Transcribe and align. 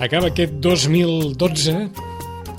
Acaba 0.00 0.26
aquest 0.26 0.54
2012 0.64 2.09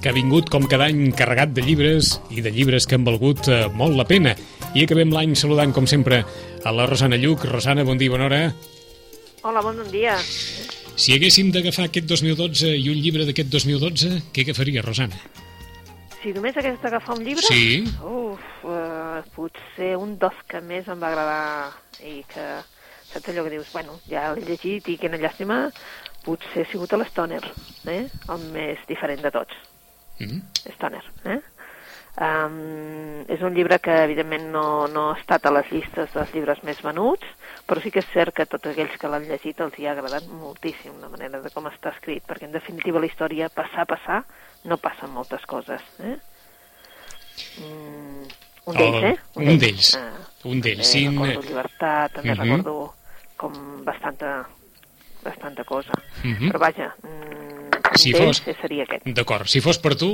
que 0.01 0.09
ha 0.09 0.15
vingut 0.17 0.49
com 0.49 0.65
cada 0.65 0.87
any 0.89 1.11
carregat 1.13 1.53
de 1.53 1.61
llibres 1.61 2.15
i 2.33 2.41
de 2.41 2.49
llibres 2.53 2.87
que 2.89 2.97
han 2.97 3.05
valgut 3.05 3.47
eh, 3.47 3.67
molt 3.77 3.93
la 3.99 4.07
pena. 4.09 4.33
I 4.73 4.87
acabem 4.87 5.13
l'any 5.13 5.35
saludant, 5.37 5.73
com 5.75 5.85
sempre, 5.85 6.23
a 6.65 6.73
la 6.73 6.87
Rosana 6.89 7.19
Lluc. 7.21 7.45
Rosana, 7.45 7.85
bon 7.85 8.01
dia, 8.01 8.09
bona 8.09 8.25
hora. 8.25 8.41
Hola, 9.45 9.61
bon 9.61 9.77
dia. 9.93 10.17
Si 10.97 11.13
haguéssim 11.13 11.53
d'agafar 11.53 11.87
aquest 11.87 12.09
2012 12.09 12.73
i 12.81 12.89
un 12.89 12.97
llibre 12.97 13.27
d'aquest 13.29 13.53
2012, 13.53 14.11
què 14.33 14.45
agafaria, 14.45 14.83
Rosana? 14.85 15.21
Si 16.21 16.33
només 16.33 16.57
hagués 16.57 16.81
d'agafar 16.81 17.17
un 17.17 17.25
llibre? 17.25 17.45
Sí. 17.45 17.81
Uf, 18.05 18.43
uh, 18.65 19.21
potser 19.37 19.95
un 19.97 20.17
dels 20.21 20.45
que 20.49 20.61
més 20.65 20.89
em 20.89 21.01
va 21.01 21.09
agradar 21.09 21.73
i 22.05 22.21
que 22.29 22.47
saps 23.11 23.29
allò 23.29 23.45
que 23.45 23.53
dius, 23.53 23.69
bueno, 23.73 23.99
ja 24.09 24.31
l'he 24.33 24.45
llegit 24.45 24.89
i 24.89 24.97
quina 25.01 25.19
llàstima, 25.21 25.65
potser 26.25 26.65
ha 26.65 26.69
sigut 26.69 26.93
l'Stoner, 26.97 27.41
eh? 27.89 28.05
el 28.07 28.47
més 28.53 28.81
diferent 28.89 29.21
de 29.25 29.33
tots. 29.33 29.57
Mm 30.21 30.29
-hmm. 30.29 30.73
Stoner, 30.75 31.03
eh? 31.25 31.41
Um, 32.21 33.23
és 33.31 33.39
un 33.41 33.53
llibre 33.55 33.79
que 33.79 33.93
evidentment 34.03 34.49
no, 34.51 34.85
no 34.91 35.05
ha 35.09 35.17
estat 35.17 35.45
a 35.47 35.51
les 35.55 35.69
llistes 35.71 36.11
dels 36.11 36.33
llibres 36.35 36.59
més 36.67 36.81
venuts, 36.83 37.23
però 37.65 37.81
sí 37.81 37.89
que 37.89 37.99
és 38.03 38.09
cert 38.11 38.35
que 38.35 38.45
tots 38.45 38.67
aquells 38.67 38.97
que 38.99 39.07
l'han 39.07 39.23
llegit 39.29 39.61
els 39.63 39.77
hi 39.79 39.87
ha 39.87 39.93
agradat 39.93 40.27
moltíssim 40.27 40.99
la 40.99 41.07
manera 41.07 41.39
de 41.39 41.49
com 41.49 41.65
està 41.67 41.93
escrit, 41.95 42.23
perquè 42.27 42.49
en 42.49 42.51
definitiva 42.51 42.99
la 42.99 43.05
història, 43.05 43.49
passar 43.49 43.85
passar, 43.87 44.25
no 44.65 44.77
passen 44.77 45.09
moltes 45.09 45.45
coses. 45.45 45.81
Eh? 46.03 46.17
Mm, 47.63 48.27
un 48.65 48.75
d'ells, 48.75 49.03
eh? 49.03 49.17
Un 49.35 49.57
d'ells. 49.57 49.95
Uh, 49.95 50.49
un 50.51 50.61
d'ells. 50.61 50.87
Sí, 50.91 51.07
recordo 51.07 51.41
Llibertat, 51.47 52.11
també 52.13 52.31
uh 52.31 52.35
-huh. 52.35 52.43
recordo 52.43 52.93
com 53.37 53.85
bastanta 53.85 54.47
bastanta 55.23 55.63
cosa. 55.63 55.93
Uh 56.23 56.27
Mhm. 56.27 56.35
-huh. 56.37 56.51
Però 56.51 56.59
vaja, 56.59 56.95
mm, 57.03 57.60
Si 58.03 58.13
fos- 58.13 58.43
seria 58.61 58.83
aquest. 58.87 59.05
D'acord, 59.17 59.47
si 59.51 59.61
fos 59.61 59.77
per 59.81 59.95
tu, 59.95 60.11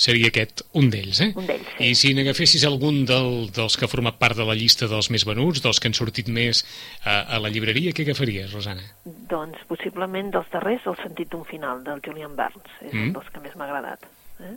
seria 0.00 0.30
aquest 0.32 0.62
un 0.80 0.86
d'ells, 0.88 1.18
eh? 1.20 1.32
Un 1.36 1.44
d'ells, 1.46 1.66
sí. 1.76 1.88
I 1.90 1.94
si 1.98 2.14
n'agafessis 2.16 2.62
algun 2.64 3.02
del, 3.04 3.50
dels 3.52 3.76
que 3.76 3.84
ha 3.84 3.90
format 3.92 4.16
part 4.16 4.38
de 4.38 4.46
la 4.48 4.54
llista 4.56 4.88
dels 4.88 5.10
més 5.12 5.26
venuts, 5.28 5.60
dels 5.60 5.78
que 5.80 5.90
han 5.90 5.96
sortit 5.98 6.28
més 6.32 6.62
a, 7.04 7.18
a 7.36 7.40
la 7.42 7.50
llibreria, 7.52 7.92
què 7.92 8.06
agafaries, 8.06 8.52
Rosana? 8.56 8.80
Doncs 9.04 9.60
possiblement 9.68 10.30
dels 10.32 10.48
darrers 10.54 10.86
El 10.88 10.96
sentit 11.02 11.28
d'un 11.28 11.44
final, 11.44 11.84
del 11.84 12.00
Julian 12.00 12.32
Barnes. 12.38 12.72
És 12.80 12.94
Mm. 12.94 13.10
un 13.10 13.12
dels 13.18 13.28
que 13.34 13.40
més 13.44 13.56
m'ha 13.56 13.68
agradat. 13.68 14.08
Eh? 14.40 14.56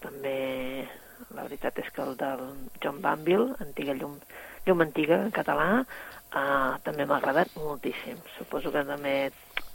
També, 0.00 0.86
la 1.36 1.42
veritat 1.44 1.78
és 1.82 1.90
que 1.92 2.02
el 2.06 2.14
del 2.16 2.46
John 2.82 3.00
Banville, 3.02 3.50
Antiga 3.60 3.92
Llum, 3.98 4.14
Llum 4.66 4.80
Antiga, 4.86 5.18
en 5.26 5.30
català, 5.34 5.82
uh, 5.82 6.78
també 6.86 7.04
m'ha 7.04 7.18
agradat 7.20 7.50
moltíssim. 7.56 8.16
Suposo 8.38 8.72
que 8.72 8.84
també... 8.88 9.16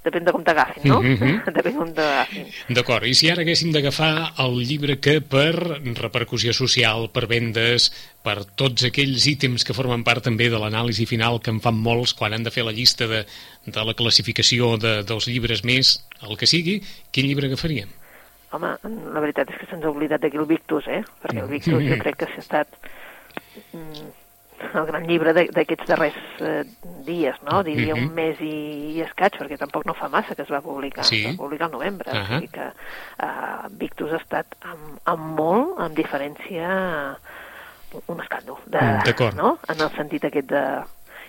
Depèn 0.05 0.25
de 0.27 0.33
com 0.35 0.43
t'agafin, 0.45 0.83
no? 0.85 0.99
Mhm. 1.01 1.39
Depèn 1.55 1.71
de 1.73 1.79
com 1.79 1.93
t'agafin. 1.97 2.49
D'acord, 2.77 3.07
i 3.09 3.15
si 3.17 3.29
ara 3.31 3.41
haguéssim 3.41 3.71
d'agafar 3.73 4.11
el 4.43 4.59
llibre 4.61 4.99
que 5.01 5.17
per 5.21 5.55
repercussió 5.97 6.53
social, 6.53 7.09
per 7.13 7.25
vendes, 7.31 7.89
per 8.25 8.43
tots 8.59 8.85
aquells 8.85 9.25
ítems 9.31 9.65
que 9.65 9.73
formen 9.77 10.05
part 10.05 10.25
també 10.29 10.49
de 10.53 10.59
l'anàlisi 10.61 11.07
final 11.09 11.41
que 11.41 11.53
en 11.53 11.61
fan 11.63 11.77
molts 11.87 12.13
quan 12.13 12.37
han 12.37 12.45
de 12.45 12.53
fer 12.53 12.65
la 12.67 12.73
llista 12.75 13.09
de, 13.09 13.23
de 13.65 13.85
la 13.89 13.95
classificació 13.97 14.75
de, 14.81 14.99
dels 15.07 15.29
llibres 15.31 15.65
més, 15.65 15.95
el 16.21 16.37
que 16.37 16.49
sigui, 16.49 16.81
quin 17.11 17.25
llibre 17.29 17.49
agafaríem? 17.49 17.89
Home, 18.53 18.75
la 19.11 19.23
veritat 19.23 19.49
és 19.51 19.57
que 19.59 19.69
se'ns 19.71 19.83
ha 19.83 19.89
oblidat 19.91 20.21
d'aquí 20.21 20.37
el 20.37 20.47
Victus, 20.47 20.85
eh? 20.87 21.01
Perquè 21.23 21.41
el 21.41 21.49
Victus 21.49 21.81
jo 21.89 21.97
crec 22.03 22.21
que 22.21 22.29
s'ha 22.29 22.43
estat 22.45 22.77
mm, 23.73 24.13
el 24.73 24.85
gran 24.85 25.05
llibre 25.07 25.33
d'aquests 25.33 25.87
darrers 25.87 26.15
eh, 26.39 26.63
dies, 27.05 27.35
no? 27.43 27.63
Diria 27.63 27.95
Mhm. 27.95 28.03
un 28.07 28.13
mes 28.15 28.41
i, 28.41 28.95
i 28.95 29.01
escaig, 29.01 29.37
perquè 29.37 29.57
tampoc 29.57 29.85
no 29.85 29.93
fa 29.93 30.09
massa 30.09 30.35
que 30.35 30.41
es 30.43 30.49
va 30.51 30.61
publicar. 30.61 31.03
Sí. 31.05 31.23
Es 31.25 31.33
va 31.33 31.43
publicar 31.43 31.65
al 31.67 31.71
novembre. 31.73 32.11
Uh. 32.11 32.15
-huh. 32.15 32.23
O 32.23 32.39
sigui 32.39 32.47
que 32.47 32.67
uh, 32.67 33.67
Victus 33.71 34.11
ha 34.13 34.17
estat 34.17 34.47
amb, 34.61 34.99
amb 35.05 35.39
molt, 35.39 35.79
amb 35.79 35.95
diferència, 35.95 37.17
un 38.07 38.17
escàndol. 38.19 38.57
De, 38.65 38.77
Mm, 38.81 39.03
d'acord. 39.05 39.35
No? 39.35 39.59
En 39.69 39.79
el 39.81 39.89
sentit 39.95 40.23
aquest 40.25 40.47
de 40.49 40.65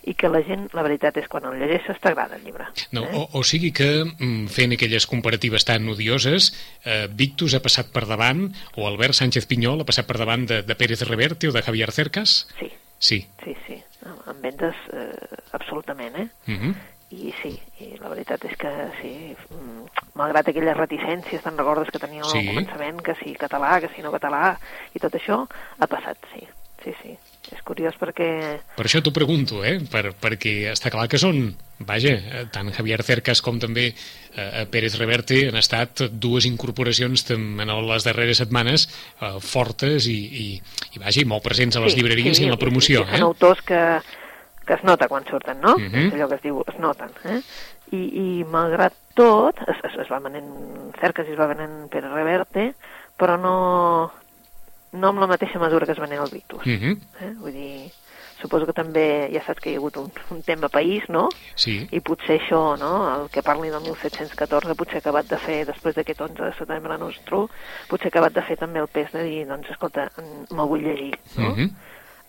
i 0.06 0.14
que 0.14 0.28
la 0.28 0.41
gent, 0.42 0.68
la 0.72 0.82
veritat 0.82 1.16
és 1.16 1.26
quan 1.26 1.44
el 1.47 1.58
llegeixes 1.58 1.98
t'agrada 2.00 2.36
el 2.36 2.44
llibre. 2.44 2.64
No, 2.92 3.03
eh? 3.03 3.10
o, 3.12 3.28
o 3.32 3.42
sigui 3.42 3.72
que, 3.72 4.04
mm, 4.04 4.47
fent 4.47 4.72
aquelles 4.72 5.04
comparatives 5.06 5.64
tan 5.64 5.88
odioses, 5.88 6.53
eh, 6.84 7.08
Victus 7.10 7.54
ha 7.54 7.60
passat 7.60 7.91
per 7.91 8.06
davant, 8.06 8.53
o 8.76 8.86
Albert 8.86 9.14
Sánchez 9.14 9.47
Pinyol 9.47 9.80
ha 9.80 9.84
passat 9.84 10.06
per 10.06 10.16
davant 10.18 10.47
de, 10.47 10.62
de 10.62 10.74
Pérez 10.76 11.03
Reverte 11.08 11.48
o 11.48 11.53
de 11.53 11.60
Javier 11.62 11.91
Cercas? 11.91 12.47
Sí, 12.60 12.70
Sí. 12.99 13.27
sí, 13.45 13.57
sí. 13.67 13.83
En 14.27 14.41
vendes, 14.43 14.75
eh, 14.93 15.37
absolutament, 15.53 16.17
eh? 16.17 16.29
Uh 16.49 16.55
-huh. 16.55 16.75
I 17.11 17.33
sí, 17.41 17.53
i 17.79 17.97
la 18.01 18.09
veritat 18.09 18.45
és 18.45 18.57
que 18.59 18.71
sí, 19.01 19.37
mm, 19.51 19.84
malgrat 20.15 20.49
aquelles 20.49 20.77
reticències, 20.77 21.43
te'n 21.43 21.57
recordes 21.57 21.89
que 21.91 22.01
teníem 22.01 22.25
Sí. 22.25 22.39
al 22.39 22.47
començament, 22.55 23.01
que 23.03 23.15
si 23.15 23.37
català, 23.37 23.81
que 23.81 23.89
si 23.95 24.03
no 24.03 24.11
català, 24.11 24.59
i 24.93 24.99
tot 24.99 25.15
això, 25.15 25.47
ha 25.79 25.87
passat, 25.87 26.19
sí, 26.34 26.49
sí, 26.84 26.92
sí. 27.03 27.16
És 27.54 27.62
curiós 27.62 27.94
perquè... 27.94 28.26
Per 28.75 28.84
això 28.88 28.98
t'ho 29.04 29.12
pregunto, 29.14 29.60
eh? 29.62 29.76
Per, 29.91 30.10
perquè 30.19 30.72
està 30.72 30.91
clar 30.91 31.06
que 31.10 31.20
són, 31.20 31.53
vaja, 31.87 32.16
eh, 32.16 32.42
tant 32.50 32.72
Javier 32.75 32.98
Cercas 33.06 33.42
com 33.44 33.60
també 33.62 33.84
eh, 33.92 34.64
Pérez 34.72 34.97
Reverte 34.98 35.44
han 35.50 35.59
estat 35.60 36.09
dues 36.10 36.48
incorporacions 36.50 37.22
en 37.36 37.62
les 37.86 38.09
darreres 38.09 38.42
setmanes 38.42 38.88
eh, 38.88 39.36
fortes 39.38 40.10
i, 40.10 40.19
i, 40.26 40.48
i, 40.97 41.03
vaja, 41.03 41.22
i 41.22 41.28
molt 41.28 41.47
presents 41.47 41.78
a 41.78 41.84
les 41.84 41.94
sí, 41.94 42.00
llibreries 42.00 42.41
sí, 42.41 42.44
i 42.44 42.50
en 42.50 42.56
la 42.56 42.60
promoció, 42.60 43.04
sí, 43.04 43.12
eh? 43.12 43.20
Són 43.20 43.28
autors 43.31 43.62
que, 43.69 43.81
que 44.66 44.78
es 44.81 44.84
nota 44.88 45.06
quan 45.12 45.31
surten, 45.31 45.62
no? 45.62 45.78
Mhm. 45.78 46.09
És 46.09 46.19
allò 46.19 46.31
que 46.32 46.41
es 46.41 46.47
diu, 46.48 46.60
es 46.66 46.82
noten, 46.82 47.15
eh? 47.31 47.41
I, 47.94 48.03
i 48.03 48.28
malgrat 48.50 48.97
tot, 49.15 49.62
es, 49.70 49.78
es, 49.86 50.00
es 50.03 50.10
va 50.10 50.19
venent 50.25 50.50
Cercas 50.98 51.28
i 51.31 51.36
es 51.36 51.38
va 51.38 51.53
venent 51.54 51.84
Pere 51.92 52.10
Reverte, 52.10 52.72
però 53.16 53.38
no, 53.38 53.56
no 54.97 55.12
amb 55.12 55.23
la 55.23 55.31
mateixa 55.31 55.61
mesura 55.62 55.87
que 55.87 55.93
es 55.93 56.03
venent 56.03 56.23
el 56.25 56.33
Victus. 56.33 56.67
Uh 56.67 56.73
-huh. 56.73 56.99
Eh? 57.21 57.33
Vull 57.41 57.53
dir, 57.53 57.93
suposo 58.41 58.67
que 58.67 58.75
també, 58.77 59.29
ja 59.33 59.43
saps 59.45 59.62
que 59.62 59.71
hi 59.71 59.77
ha 59.77 59.81
hagut 59.81 59.97
un, 60.01 60.11
un 60.34 60.43
tema 60.43 60.69
país, 60.69 61.07
no? 61.09 61.29
Sí. 61.55 61.77
I 61.91 62.01
potser 62.01 62.39
això, 62.39 62.61
no?, 62.81 62.93
el 63.15 63.29
que 63.33 63.43
parli 63.43 63.71
del 63.73 63.83
1714, 63.83 64.75
potser 64.79 65.01
acabat 65.01 65.29
de 65.31 65.39
fer, 65.39 65.65
després 65.67 65.97
d'aquest 65.97 66.21
11 66.21 66.43
de 66.43 66.53
setembre 66.59 66.99
nostre, 66.99 67.47
potser 67.89 68.12
acabat 68.12 68.37
de 68.37 68.43
fer 68.43 68.59
també 68.61 68.81
el 68.81 68.89
pes 68.89 69.12
de 69.12 69.23
dir, 69.23 69.47
doncs, 69.49 69.71
escolta, 69.71 70.11
me'l 70.51 70.69
vull 70.69 70.84
llegir, 70.84 71.15
no? 71.37 71.51
Uh 71.51 71.57
-huh. 71.57 71.71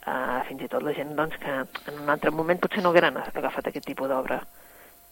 uh, 0.08 0.40
fins 0.48 0.62
i 0.64 0.68
tot 0.68 0.84
la 0.84 0.94
gent 0.94 1.16
doncs, 1.16 1.38
que 1.38 1.52
en 1.92 2.00
un 2.04 2.10
altre 2.10 2.32
moment 2.32 2.60
potser 2.60 2.84
no 2.84 2.90
hagueren 2.90 3.18
agafat 3.18 3.68
aquest 3.68 3.86
tipus 3.86 4.08
d'obra. 4.08 4.42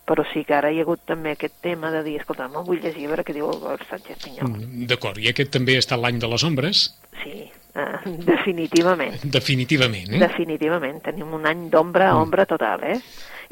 Però 0.05 0.21
sí 0.29 0.43
que 0.45 0.53
ara 0.53 0.69
hi 0.69 0.79
ha 0.79 0.85
hagut 0.85 1.01
també 1.09 1.31
aquest 1.33 1.55
tema 1.65 1.89
de 1.93 2.03
dir, 2.05 2.19
escolta, 2.19 2.45
me'l 2.51 2.65
vull 2.67 2.81
llegir, 2.81 3.07
a 3.07 3.13
veure 3.13 3.23
què 3.25 3.33
diu 3.33 3.47
el, 3.49 3.79
Sánchez 3.89 4.19
Pinyol. 4.21 4.51
Mm, 4.51 4.89
D'acord, 4.91 5.17
i 5.17 5.31
aquest 5.31 5.49
també 5.55 5.79
està 5.81 5.97
l'any 5.97 6.19
de 6.21 6.29
les 6.29 6.43
ombres? 6.45 6.83
Sí, 7.23 7.39
uh, 7.73 8.03
definitivament. 8.33 9.17
Definitivament, 9.33 10.13
eh? 10.13 10.21
Definitivament, 10.21 11.01
tenim 11.07 11.33
un 11.33 11.49
any 11.49 11.65
d'ombra, 11.73 12.11
ombra 12.21 12.45
total, 12.49 12.85
eh? 12.85 12.99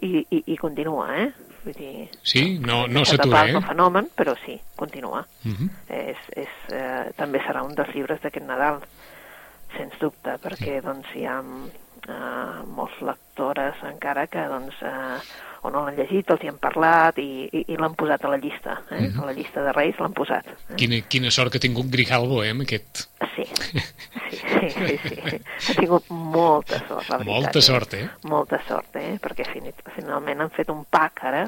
I, 0.03 0.21
i, 0.29 0.43
i 0.53 0.59
continua, 0.61 1.09
eh? 1.23 1.31
Vull 1.63 1.77
dir, 1.77 2.09
Sí, 2.27 2.59
no, 2.59 2.83
no 2.91 3.05
s'atura, 3.07 3.45
eh? 3.47 3.55
el 3.55 3.63
fenomen, 3.63 4.09
però 4.13 4.35
sí, 4.45 4.59
continua. 4.75 5.23
Uh 5.45 5.51
-huh. 5.51 5.69
És, 5.87 6.19
és, 6.35 6.53
eh, 6.69 7.13
també 7.15 7.39
serà 7.39 7.63
un 7.63 7.73
dels 7.73 7.95
llibres 7.95 8.21
d'aquest 8.21 8.45
Nadal, 8.45 8.81
sens 9.77 9.97
dubte, 9.99 10.37
perquè 10.43 10.81
doncs, 10.81 11.07
hi 11.15 11.25
ha 11.25 11.39
eh, 11.39 12.63
molts 12.67 12.99
lectores 13.01 13.75
encara 13.83 14.27
que 14.27 14.45
doncs, 14.47 14.75
eh, 14.81 15.19
o 15.63 15.71
no 15.71 15.85
l'han 15.85 15.95
llegit, 15.95 16.29
els 16.29 16.43
hi 16.43 16.49
han 16.51 16.57
parlat 16.61 17.17
i, 17.23 17.47
i, 17.47 17.63
i 17.71 17.77
l'han 17.79 17.95
posat 17.99 18.25
a 18.27 18.31
la 18.33 18.37
llista. 18.37 18.77
Eh? 18.91 19.07
Mhm. 19.07 19.21
A 19.23 19.25
la 19.29 19.33
llista 19.37 19.63
de 19.63 19.71
Reis 19.75 19.99
l'han 19.99 20.13
posat. 20.13 20.47
Eh? 20.47 20.75
Quina, 20.79 20.99
quina 21.07 21.31
sort 21.31 21.51
que 21.53 21.57
ha 21.61 21.63
tingut 21.63 21.87
Grijalbo, 21.93 22.43
eh, 22.43 22.51
amb 22.51 22.65
aquest... 22.67 23.05
Sí, 23.33 23.45
sí, 24.29 24.37
sí, 24.37 24.97
sí, 25.07 25.15
sí. 25.15 25.37
Ha 25.71 25.75
tingut 25.79 26.09
molta 26.11 26.77
sort, 26.87 27.07
la 27.09 27.17
veritat. 27.17 27.27
Molta 27.31 27.59
eh? 27.59 27.65
sort, 27.65 27.93
eh? 27.97 28.07
Molta 28.29 28.59
sort, 28.67 28.95
eh? 28.99 29.15
Perquè 29.23 29.47
fin 29.49 29.71
finalment 29.95 30.43
han 30.43 30.51
fet 30.53 30.69
un 30.69 30.83
pack 30.85 31.23
ara, 31.31 31.47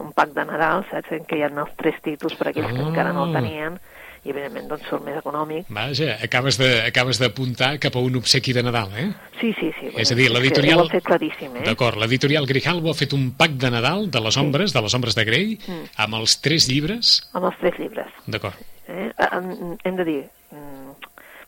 un 0.00 0.12
pack 0.16 0.32
de 0.36 0.44
Nadal, 0.48 0.84
saps? 0.90 1.12
En 1.16 1.26
què 1.28 1.38
hi 1.40 1.44
ha 1.44 1.50
els 1.52 1.74
tres 1.76 1.98
títols 2.04 2.34
per 2.38 2.50
aquells 2.52 2.72
que 2.72 2.80
Ah. 2.82 2.88
encara 2.88 3.12
no 3.16 3.26
el 3.26 3.34
tenien, 3.36 3.78
i 4.26 4.30
evidentment 4.34 4.68
doncs 4.68 4.86
surt 4.90 5.04
més 5.06 5.16
econòmic. 5.20 5.66
Vaja, 5.70 6.18
acabes 6.22 6.58
de- 6.58 6.82
acabes 6.86 7.18
d'apuntar 7.22 7.78
cap 7.78 7.96
a 7.96 8.02
un 8.02 8.16
obsequi 8.16 8.52
de 8.52 8.62
Nadal, 8.66 8.90
eh? 8.98 9.12
Sí, 9.40 9.52
sí, 9.60 9.70
sí. 9.80 9.90
És 9.96 10.10
a 10.12 10.14
dir, 10.14 10.30
l'editorial- 10.30 10.80
Ho 10.80 10.88
fet 10.88 11.04
claríssim, 11.04 11.56
eh? 11.56 11.62
D'acord, 11.64 11.96
l'editorial 11.96 12.46
Grijalbo 12.46 12.90
ha 12.90 12.94
fet 12.94 13.12
un 13.12 13.30
pack 13.36 13.52
de 13.52 13.70
Nadal 13.70 14.10
de 14.10 14.20
les 14.20 14.36
ombres, 14.36 14.72
de 14.72 14.82
les 14.82 14.94
ombres 14.94 15.14
de 15.14 15.24
Grey, 15.24 15.58
amb 15.96 16.14
els 16.14 16.40
tres 16.40 16.68
llibres. 16.68 17.30
Amb 17.32 17.46
els 17.46 17.56
tres 17.58 17.78
llibres. 17.78 18.06
D'acord. 18.26 18.54
Eh? 18.88 19.12
Ah, 19.18 19.38
Hem 19.38 19.76
hem 19.84 19.96
de 19.96 20.04
dir, 20.04 20.24
mm, 20.50 20.92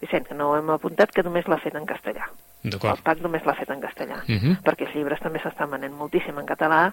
Vicent, 0.00 0.28
que 0.28 0.34
no 0.34 0.50
ho 0.50 0.56
hem 0.56 0.70
apuntat, 0.70 1.10
que 1.10 1.22
només 1.25 1.46
l'ha 1.48 1.58
fet 1.58 1.75
en 1.75 1.84
castellà. 1.84 2.28
El 2.64 2.70
D'acord. 2.70 3.00
PAC 3.02 3.20
només 3.20 3.44
l'ha 3.46 3.54
fet 3.54 3.70
en 3.70 3.80
castellà, 3.80 4.22
Mhm. 4.26 4.58
perquè 4.64 4.86
els 4.86 4.94
llibres 4.94 5.20
també 5.20 5.40
s'estan 5.40 5.70
venent 5.70 5.92
moltíssim 5.94 6.36
en 6.38 6.46
català, 6.46 6.92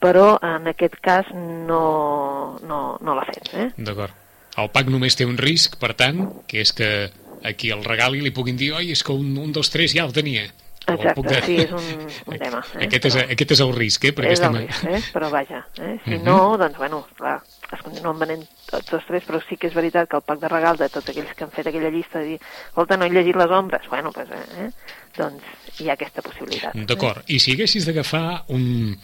però 0.00 0.38
en 0.42 0.66
aquest 0.68 0.94
cas 1.00 1.26
no, 1.34 2.58
no, 2.62 2.98
no 3.00 3.14
l'ha 3.14 3.24
fet. 3.26 3.50
Eh? 3.54 3.70
D'acord. 3.76 4.12
El 4.58 4.70
pack 4.74 4.88
només 4.90 5.14
té 5.16 5.24
un 5.26 5.38
risc, 5.38 5.76
per 5.78 5.94
tant, 5.94 6.24
que 6.50 6.60
és 6.60 6.72
que 6.72 7.10
aquí 7.44 7.70
el 7.70 7.84
regali 7.84 8.20
li 8.20 8.30
puguin 8.34 8.56
dir 8.56 8.72
oi, 8.74 8.90
és 8.92 9.02
que 9.06 9.12
un, 9.12 9.36
un 9.38 9.52
dels 9.52 9.70
tres 9.70 9.94
ja 9.94 10.04
el 10.04 10.12
tenia. 10.12 10.48
El 10.90 10.94
Exacte, 10.96 11.22
de- 11.28 11.42
sí, 11.46 11.56
és 11.60 11.70
un, 11.70 12.08
un 12.32 12.38
tema. 12.40 12.64
Eh? 12.74 12.86
Aquest, 12.88 13.04
és, 13.06 13.14
Però- 13.14 13.30
aquest 13.36 13.52
és 13.54 13.60
el 13.60 13.72
risc, 13.76 14.04
eh? 14.04 14.12
Perquè 14.16 14.32
és 14.32 14.40
el 14.40 14.56
estem... 14.56 14.66
risc, 14.66 14.84
eh? 14.90 15.00
però 15.14 15.28
vaja, 15.30 15.60
eh? 15.78 15.98
si 16.04 16.16
Mhm. 16.16 16.24
no, 16.24 16.56
doncs 16.58 16.76
bueno, 16.78 17.06
clar, 17.16 17.36
es 17.70 17.82
continuen 17.86 18.18
venent 18.18 18.42
tots 18.66 18.92
els 18.98 19.06
tres, 19.06 19.22
però 19.28 19.38
sí 19.48 19.56
que 19.56 19.68
és 19.68 19.74
veritat 19.74 20.08
que 20.10 20.16
el 20.18 20.22
pack 20.26 20.40
de 20.40 20.48
regal 20.50 20.76
de 20.80 20.88
tots 20.88 21.08
aquells 21.12 21.32
que 21.36 21.44
han 21.44 21.52
fet 21.54 21.68
aquella 21.70 21.90
llista 21.94 22.18
de 22.18 22.24
dir, 22.32 22.40
escolta, 22.66 22.96
no 22.96 23.04
he 23.06 23.10
llegit 23.10 23.36
les 23.36 23.50
ombres, 23.54 23.86
bueno, 23.88 24.10
pues, 24.10 24.28
eh? 24.30 24.66
eh? 24.66 24.70
doncs 25.16 25.78
hi 25.80 25.88
ha 25.88 25.92
aquesta 25.94 26.22
possibilitat. 26.22 26.74
eh? 26.74 26.84
D'acord. 26.88 27.22
I 27.28 27.38
si 27.38 27.52
haguessis 27.54 27.86
d'agafar 27.86 28.44
un, 28.48 28.96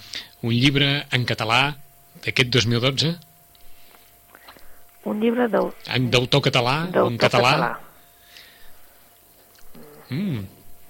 un 0.42 0.52
llibre 0.56 1.06
en 1.12 1.24
català 1.28 1.76
d'aquest 2.24 2.50
2012, 2.50 3.14
Un 5.06 5.20
llibre 5.22 5.46
d'autor 5.48 6.42
català, 6.42 6.80
d'autor 6.90 7.12
en 7.12 7.18
català... 7.22 7.50
català. 7.52 7.72
Mm. 10.10 10.44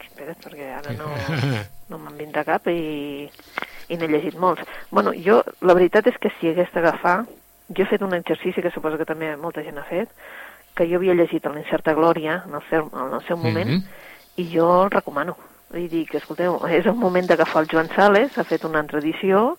Espera't, 0.07 0.39
perquè 0.45 0.69
ara 0.77 0.93
no, 0.97 1.09
no 1.93 1.99
me'n 2.03 2.17
vindrà 2.21 2.45
cap 2.49 2.69
i, 2.73 3.27
i 3.93 3.97
n'he 3.99 4.09
llegit 4.11 4.37
molts. 4.41 4.65
Bueno, 4.91 5.13
jo, 5.13 5.43
la 5.65 5.77
veritat 5.77 6.09
és 6.11 6.19
que 6.21 6.33
si 6.39 6.51
hagués 6.53 6.73
d'agafar, 6.75 7.19
jo 7.69 7.83
he 7.85 7.89
fet 7.91 8.05
un 8.07 8.15
exercici 8.17 8.63
que 8.65 8.73
suposo 8.75 8.99
que 9.01 9.09
també 9.09 9.35
molta 9.41 9.65
gent 9.67 9.79
ha 9.81 9.87
fet, 9.89 10.13
que 10.77 10.87
jo 10.89 10.99
havia 11.01 11.17
llegit 11.17 11.47
l'Incerta 11.49 11.95
Glòria 11.97 12.43
en 12.47 12.57
el 12.59 12.65
seu, 12.71 12.89
en 12.93 13.15
el 13.17 13.23
seu 13.29 13.37
moment, 13.41 13.71
Mhm. 13.71 13.85
i 14.37 14.49
jo 14.53 14.85
el 14.85 14.91
recomano. 14.93 15.37
Vull 15.73 15.89
dir 15.91 16.05
que, 16.07 16.19
escolteu, 16.19 16.61
és 16.71 16.87
el 16.87 16.95
moment 16.95 17.27
d'agafar 17.27 17.63
el 17.65 17.69
Joan 17.69 17.89
Sales, 17.97 18.37
ha 18.39 18.45
fet 18.45 18.65
una 18.65 18.79
altra 18.81 19.01
edició, 19.01 19.57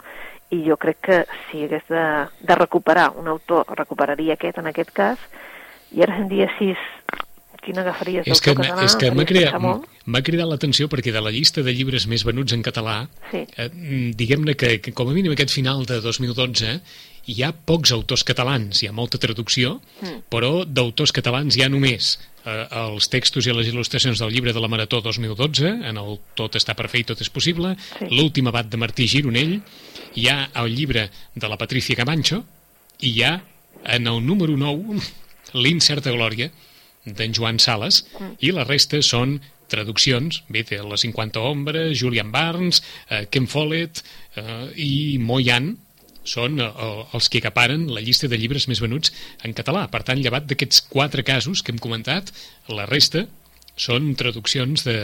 i 0.49 0.61
jo 0.63 0.77
crec 0.79 0.99
que 1.03 1.17
si 1.47 1.65
hagués 1.65 1.83
de, 1.89 2.03
de 2.39 2.55
recuperar 2.55 3.11
un 3.19 3.27
autor, 3.27 3.65
recuperaria 3.75 4.37
aquest 4.37 4.59
en 4.61 4.69
aquest 4.71 4.91
cas, 4.95 5.19
i 5.91 6.03
ara 6.03 6.17
en 6.21 6.27
dia 6.31 6.47
sis, 6.57 6.79
quin 7.63 7.77
agafaries 7.79 8.27
És 8.27 8.41
que, 8.41 8.53
català? 8.55 8.83
és 8.85 8.95
que 8.95 9.11
m'ha 9.11 9.25
cridat, 9.25 9.59
molt? 9.61 9.85
m'ha 10.05 10.21
cridat 10.23 10.47
l'atenció 10.47 10.87
perquè 10.89 11.11
de 11.11 11.21
la 11.21 11.31
llista 11.31 11.63
de 11.63 11.73
llibres 11.73 12.07
més 12.07 12.23
venuts 12.23 12.53
en 12.53 12.63
català, 12.63 13.07
Sí. 13.31 13.45
eh, 13.57 13.69
mm, 13.69 14.11
diguem-ne 14.15 14.55
que, 14.55 14.79
que 14.81 14.93
com 14.93 15.09
a 15.09 15.13
mínim 15.13 15.31
aquest 15.33 15.51
final 15.53 15.85
de 15.85 15.99
2012 16.01 16.79
hi 17.27 17.43
ha 17.43 17.51
pocs 17.51 17.91
autors 17.91 18.23
catalans, 18.23 18.81
hi 18.81 18.87
ha 18.87 18.93
molta 18.93 19.17
traducció, 19.19 19.81
Mm. 20.01 20.21
però 20.31 20.63
d'autors 20.65 21.11
catalans 21.11 21.57
hi 21.57 21.63
ha 21.63 21.69
només 21.69 22.17
eh, 22.47 22.67
els 22.71 23.09
textos 23.09 23.45
i 23.45 23.51
les 23.51 23.67
il·lustracions 23.67 24.19
del 24.19 24.31
llibre 24.31 24.53
de 24.53 24.59
la 24.61 24.69
Marató 24.69 25.01
2012, 25.01 25.67
en 25.89 25.97
el 25.97 26.19
Tot 26.33 26.55
està 26.55 26.73
per 26.75 26.87
fer 26.87 27.01
i 27.01 27.03
tot 27.03 27.19
és 27.19 27.29
possible, 27.29 27.75
Sí. 27.99 28.05
l'últim 28.09 28.47
abat 28.47 28.69
de 28.69 28.77
Martí 28.77 29.05
Gironell, 29.05 29.61
hi 30.15 30.27
ha 30.29 30.49
el 30.55 30.73
llibre 30.73 31.09
de 31.35 31.47
la 31.49 31.57
Patricia 31.57 31.95
Camacho, 31.97 32.45
i 33.01 33.09
hi 33.17 33.23
ha 33.23 33.41
en 33.83 34.07
el 34.07 34.25
número 34.25 34.55
9 34.55 34.95
l'Incerta 35.53 36.11
Glòria 36.11 36.49
d'en 37.07 37.35
Joan 37.35 37.61
Sales 37.63 38.03
i 38.43 38.51
la 38.51 38.65
resta 38.67 38.99
són 39.05 39.37
traduccions, 39.71 40.41
bé, 40.51 40.63
té 40.67 40.79
les 40.83 41.03
50 41.03 41.43
ombres, 41.43 41.97
Julian 41.99 42.31
Barnes, 42.31 42.81
eh, 43.09 43.25
Ken 43.31 43.47
Follett 43.51 44.03
eh, 44.39 44.67
i 44.79 45.17
Moyan, 45.19 45.73
són 46.27 46.59
eh, 46.59 46.67
els 47.15 47.29
que 47.31 47.41
acaparen 47.41 47.87
la 47.93 48.03
llista 48.03 48.29
de 48.31 48.39
llibres 48.39 48.67
més 48.71 48.83
venuts 48.83 49.13
en 49.47 49.55
català. 49.57 49.87
Per 49.91 50.03
tant, 50.07 50.21
llevat 50.21 50.47
d'aquests 50.49 50.83
quatre 50.91 51.23
casos 51.27 51.63
que 51.63 51.73
hem 51.75 51.81
comentat, 51.83 52.31
la 52.71 52.87
resta 52.89 53.25
són 53.77 54.13
traduccions 54.17 54.83
de, 54.87 54.97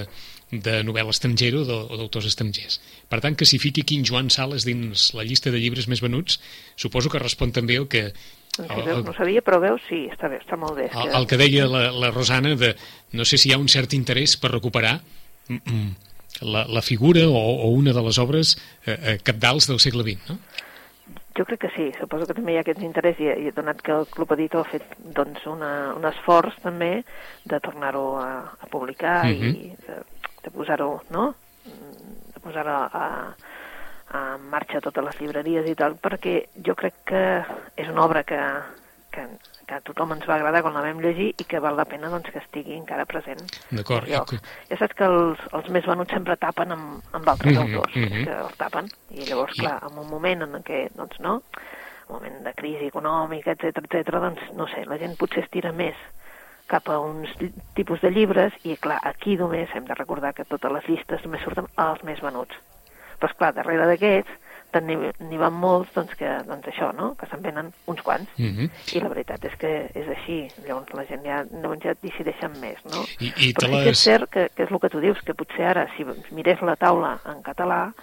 de 0.52 0.80
novel·la 0.86 1.14
estrangera 1.14 1.64
o 1.64 1.98
d'autors 1.98 2.28
estrangers. 2.30 2.80
Per 3.10 3.20
tant, 3.24 3.38
que 3.38 3.48
s'hi 3.48 3.62
fiqui 3.62 3.86
aquí 3.86 4.00
en 4.00 4.08
Joan 4.10 4.32
Sales 4.34 4.68
dins 4.68 5.12
la 5.18 5.26
llista 5.28 5.54
de 5.54 5.62
llibres 5.62 5.88
més 5.92 6.02
venuts, 6.04 6.40
suposo 6.76 7.12
que 7.14 7.22
respon 7.22 7.54
també 7.56 7.78
al 7.80 7.88
que, 7.92 8.10
No, 8.60 8.66
el, 8.70 8.88
el, 8.88 9.04
no 9.06 9.14
sabia, 9.18 9.42
però 9.42 9.58
veus, 9.60 9.82
sí, 9.90 10.04
està 10.14 10.28
bé, 10.30 10.38
està 10.44 10.58
molt 10.62 10.76
bé. 10.78 10.90
el, 10.94 11.10
el 11.18 11.26
que 11.26 11.38
deia 11.42 11.66
la, 11.66 11.88
la 11.92 12.12
Rosana 12.14 12.52
de 12.56 12.76
no 13.18 13.26
sé 13.26 13.38
si 13.42 13.50
hi 13.50 13.54
ha 13.56 13.58
un 13.58 13.68
cert 13.72 13.94
interès 13.98 14.36
per 14.38 14.52
recuperar 14.54 15.00
mm, 15.50 15.58
mm, 15.58 15.90
la, 16.54 16.66
la 16.70 16.82
figura 16.86 17.24
o, 17.30 17.40
o 17.66 17.72
una 17.74 17.94
de 17.98 18.04
les 18.06 18.20
obres 18.22 18.54
eh, 18.86 18.94
eh, 18.94 19.18
capdals 19.26 19.66
del 19.72 19.80
segle 19.82 20.04
XX, 20.06 20.30
no? 20.30 20.38
Jo 21.34 21.48
crec 21.50 21.64
que 21.66 21.70
sí, 21.74 21.88
suposo 21.98 22.28
que 22.30 22.36
també 22.38 22.54
hi 22.54 22.58
ha 22.60 22.62
aquest 22.62 22.84
interès 22.86 23.18
i, 23.18 23.26
i 23.48 23.50
donat 23.58 23.80
que 23.82 23.90
el 23.96 24.06
Club 24.14 24.36
Editor 24.36 24.62
ha 24.68 24.70
fet 24.70 24.84
doncs, 25.18 25.48
una, 25.50 25.72
un 25.98 26.06
esforç 26.06 26.60
també 26.62 27.00
de 27.50 27.60
tornar-ho 27.66 28.04
a, 28.22 28.28
a 28.62 28.70
publicar 28.70 29.24
i 29.32 29.40
Mhm. 29.40 29.74
de, 29.88 29.98
de 30.46 30.52
posar-ho, 30.54 31.00
no? 31.10 31.32
De 31.66 32.40
posar-ho 32.44 32.70
a, 32.70 32.86
a 32.86 33.08
en 34.14 34.50
marxa 34.50 34.78
a 34.78 34.82
totes 34.86 35.04
les 35.04 35.20
llibreries 35.22 35.68
i 35.70 35.76
tal, 35.76 35.96
perquè 36.02 36.48
jo 36.66 36.76
crec 36.78 36.94
que 37.10 37.22
és 37.76 37.90
una 37.90 38.04
obra 38.06 38.24
que, 38.24 38.38
que, 39.12 39.24
que 39.66 39.76
a 39.76 39.82
tothom 39.82 40.12
ens 40.14 40.28
va 40.30 40.36
agradar 40.36 40.62
quan 40.62 40.76
la 40.78 40.84
vam 40.86 41.00
llegir 41.02 41.32
i 41.38 41.44
que 41.50 41.60
val 41.64 41.76
la 41.78 41.86
pena 41.90 42.10
doncs, 42.14 42.30
que 42.30 42.38
estigui 42.44 42.76
encara 42.78 43.06
present 43.10 43.42
D'acord. 43.72 44.06
que- 44.06 44.40
Ja 44.70 44.78
saps 44.78 44.94
que 44.96 45.06
els, 45.06 45.40
els 45.54 45.70
més 45.70 45.86
venuts 45.86 46.14
sempre 46.14 46.38
tapen 46.38 46.72
amb, 46.72 47.02
amb 47.12 47.28
altres 47.30 47.54
Mhm, 47.58 47.62
autors, 47.76 47.96
mhm. 47.96 48.24
que 48.26 48.40
els 48.46 48.58
tapen, 48.58 48.90
i 49.12 49.26
llavors, 49.26 49.54
clar, 49.58 49.80
en 49.90 49.98
un 49.98 50.10
moment 50.10 50.42
en 50.44 50.64
què, 50.64 50.90
doncs 50.96 51.20
no, 51.20 51.42
un 52.10 52.16
moment 52.20 52.44
de 52.44 52.54
crisi 52.54 52.86
econòmica, 52.92 53.52
etc 53.52 53.78
etc, 53.82 54.12
doncs, 54.20 54.42
no 54.54 54.68
sé, 54.68 54.86
la 54.86 54.98
gent 55.00 55.18
potser 55.18 55.44
es 55.46 55.50
tira 55.50 55.72
més 55.72 55.96
cap 56.68 56.88
a 56.90 57.00
uns 57.00 57.30
tipus 57.74 58.00
de 58.02 58.12
llibres 58.12 58.54
i, 58.64 58.78
clar, 58.78 59.00
aquí 59.04 59.36
només 59.38 59.70
hem 59.76 59.86
de 59.86 59.94
recordar 59.96 60.34
que 60.34 60.46
totes 60.46 60.72
les 60.72 60.86
llistes 60.88 61.24
només 61.26 61.42
surten 61.42 61.66
els 61.78 62.04
més 62.04 62.22
venuts. 62.22 62.54
Però, 63.24 63.32
esclar, 63.32 63.54
darrere 63.56 63.88
d'aquests 63.88 64.40
n'hi 64.82 65.38
van 65.38 65.54
molts, 65.54 65.92
doncs, 65.94 66.16
que, 66.18 66.26
doncs 66.48 66.66
això, 66.72 66.90
no?, 66.98 67.12
que 67.16 67.28
se'n 67.30 67.44
venen 67.46 67.68
uns 67.86 68.02
quants. 68.02 68.30
Mhm. 68.42 68.70
I 68.98 69.02
la 69.04 69.12
veritat 69.12 69.46
és 69.46 69.54
que 69.62 69.72
és 69.94 70.08
així. 70.10 70.48
Llavors 70.66 70.92
la 70.98 71.06
gent 71.06 71.22
ja, 71.24 71.44
llavors 71.52 71.84
ja 71.84 71.94
decideixen 72.02 72.56
més, 72.60 72.80
no? 72.90 73.04
I, 73.22 73.30
i 73.38 73.52
Però 73.54 73.70
sí 73.70 73.84
que 73.84 73.94
és 73.94 74.02
cert 74.02 74.32
que, 74.34 74.48
que 74.56 74.66
és 74.66 74.72
el 74.74 74.80
que 74.82 74.90
tu 74.90 75.00
dius, 75.00 75.22
que 75.22 75.36
potser 75.38 75.68
ara, 75.70 75.86
si 75.96 76.04
mirés 76.34 76.62
la 76.66 76.76
taula 76.76 77.20
en 77.30 77.44
català, 77.46 77.94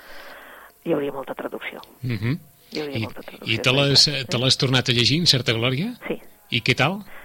hi 0.87 0.95
hauria 0.95 1.13
molta 1.13 1.35
traducció. 1.35 1.83
Mhm. 2.03 2.39
Hi 2.71 2.81
hauria 2.85 2.99
I, 2.99 3.03
molta 3.03 3.23
traducció. 3.27 3.53
i 3.53 3.59
te 3.59 3.73
l'has 3.75 4.07
l'has 4.39 4.57
tornat 4.57 4.89
a 4.89 4.93
llegir, 4.93 5.19
en 5.19 5.27
certa 5.27 5.53
glòria? 5.53 5.97
Sí, 6.07 6.21
I 6.51 6.63
què 6.63 6.77
tal? 6.79 7.01
M- 7.03 7.20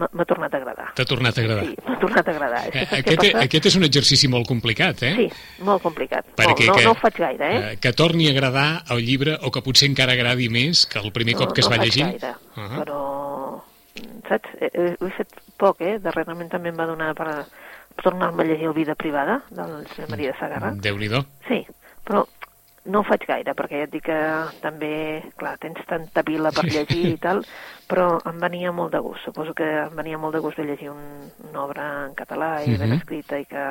m'ha 0.00 0.24
tornat 0.24 0.54
a 0.54 0.56
agradar. 0.56 0.86
T'ha 0.96 1.04
tornat 1.04 1.36
a 1.36 1.40
agradar? 1.42 1.64
Sí, 1.66 1.74
m'ha 1.86 1.98
tornat 2.00 2.28
a 2.28 2.30
agradar. 2.30 2.60
Eh, 2.68 2.72
què 2.86 2.98
Aquest, 3.00 3.20
passa? 3.20 3.42
aquest 3.44 3.66
és 3.66 3.76
un 3.76 3.84
exercici 3.84 4.28
molt 4.32 4.46
complicat, 4.48 5.02
eh? 5.02 5.12
Sí, 5.16 5.26
molt 5.66 5.82
complicat. 5.82 6.26
Perquè 6.36 6.66
no, 6.66 6.72
no, 6.72 6.78
que- 6.78 6.84
no 6.84 6.92
ho 6.92 7.00
faig 7.02 7.18
gaire, 7.18 7.50
eh? 7.50 7.72
Eh, 7.72 7.76
que 7.82 7.92
torni 7.92 8.28
a 8.28 8.30
agradar 8.32 8.84
el 8.90 9.04
llibre 9.04 9.36
o 9.42 9.50
que 9.50 9.60
potser 9.62 9.88
encara 9.90 10.12
agradi 10.16 10.48
més 10.48 10.86
que 10.86 10.98
el 11.02 11.12
primer 11.12 11.34
no, 11.34 11.40
cop 11.44 11.52
que 11.54 11.60
es 11.60 11.68
no 11.68 11.76
va 11.76 11.82
faig 11.82 11.88
llegir. 11.90 12.04
Gaire, 12.06 12.34
Ah. 12.56 12.78
Però, 12.80 13.62
saps, 14.28 14.48
Eh, 14.60 14.70
eh, 14.74 14.96
ho 15.00 15.06
he 15.06 15.10
fet 15.10 15.28
poc, 15.56 15.80
eh? 15.80 15.98
Darrerament 16.00 16.48
també 16.50 16.70
em 16.70 16.76
va 16.78 16.86
donar 16.86 17.14
per, 17.14 17.44
tornar-me 18.02 18.42
a 18.42 18.46
llegir 18.46 18.66
el 18.66 18.72
Vida 18.74 18.94
Privada, 18.94 19.42
del 19.50 19.84
Josep 19.88 20.08
Maria 20.08 20.32
de 20.32 20.38
Sagarra. 20.38 20.72
Déu-n'hi-do. 20.74 21.24
Sí, 21.48 21.66
però 22.04 22.24
no 22.86 23.00
ho 23.00 23.04
faig 23.04 23.26
gaire, 23.28 23.52
perquè 23.54 23.78
ja 23.82 23.84
et 23.84 23.92
dic 23.92 24.04
que 24.06 24.18
també, 24.62 25.22
clar, 25.36 25.58
tens 25.60 25.78
tanta 25.86 26.22
pila 26.22 26.50
per 26.52 26.64
llegir 26.64 27.10
i 27.12 27.18
tal, 27.18 27.44
però 27.86 28.18
em 28.30 28.38
venia 28.40 28.72
molt 28.72 28.92
de 28.92 28.98
gust. 29.04 29.24
Suposo 29.24 29.52
que 29.54 29.64
em 29.86 29.94
venia 29.96 30.18
molt 30.18 30.34
de 30.34 30.40
gust 30.40 30.56
de 30.58 30.64
llegir 30.64 30.88
un, 30.90 31.30
una 31.50 31.64
obra 31.64 32.06
en 32.06 32.14
català 32.14 32.62
i 32.64 32.76
ben 32.76 32.88
Mhm. 32.90 32.98
escrita 32.98 33.38
i 33.38 33.44
que, 33.44 33.64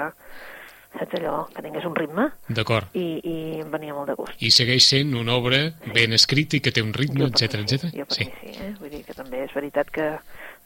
saps 0.99 1.13
allò, 1.19 1.47
que 1.53 1.61
tingués 1.61 1.85
un 1.85 1.95
ritme 1.95 2.31
D'acord. 2.47 2.87
i, 2.97 3.19
i 3.23 3.35
em 3.61 3.69
venia 3.71 3.93
molt 3.93 4.07
de 4.09 4.15
gust. 4.15 4.33
I 4.41 4.49
segueix 4.51 4.85
sent 4.87 5.13
una 5.15 5.35
obra 5.35 5.71
ben 5.93 6.13
escrita 6.13 6.57
i 6.57 6.61
que 6.61 6.71
té 6.71 6.81
un 6.81 6.93
ritme, 6.93 7.25
etc 7.25 7.59
etc. 7.61 7.89
Sí, 7.91 7.97
jo 7.99 8.05
per 8.05 8.15
Sí. 8.17 8.25
mi 8.25 8.53
sí, 8.53 8.59
eh? 8.61 8.73
Vull 8.79 8.89
dir 8.89 9.03
que 9.05 9.13
també 9.13 9.43
és 9.43 9.53
veritat 9.53 9.89
que 9.91 10.07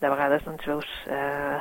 de 0.01 0.09
vegades 0.09 0.43
doncs 0.45 0.65
veus 0.65 0.85
eh, 1.07 1.59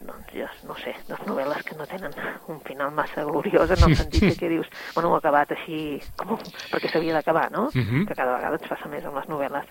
doncs 0.00 0.32
jo 0.34 0.46
no 0.68 0.74
sé, 0.76 0.94
les 1.08 1.20
novel·les 1.28 1.62
que 1.64 1.76
no 1.76 1.86
tenen 1.86 2.12
un 2.48 2.60
final 2.60 2.90
massa 2.92 3.22
gloriós 3.24 3.70
en 3.70 3.84
el 3.90 3.96
sentit 3.96 4.38
que 4.38 4.48
dius, 4.48 4.66
bueno, 4.94 5.10
ho 5.10 5.14
ha 5.14 5.18
acabat 5.18 5.52
així 5.52 6.00
com, 6.16 6.34
perquè 6.72 6.90
s'havia 6.92 7.14
d'acabar, 7.14 7.50
no? 7.52 7.70
Mhm. 7.72 8.06
Que 8.08 8.14
cada 8.14 8.36
vegada 8.36 8.58
ens 8.60 8.68
passa 8.68 8.88
més 8.88 9.04
amb 9.04 9.16
les 9.16 9.28
novel·les. 9.30 9.64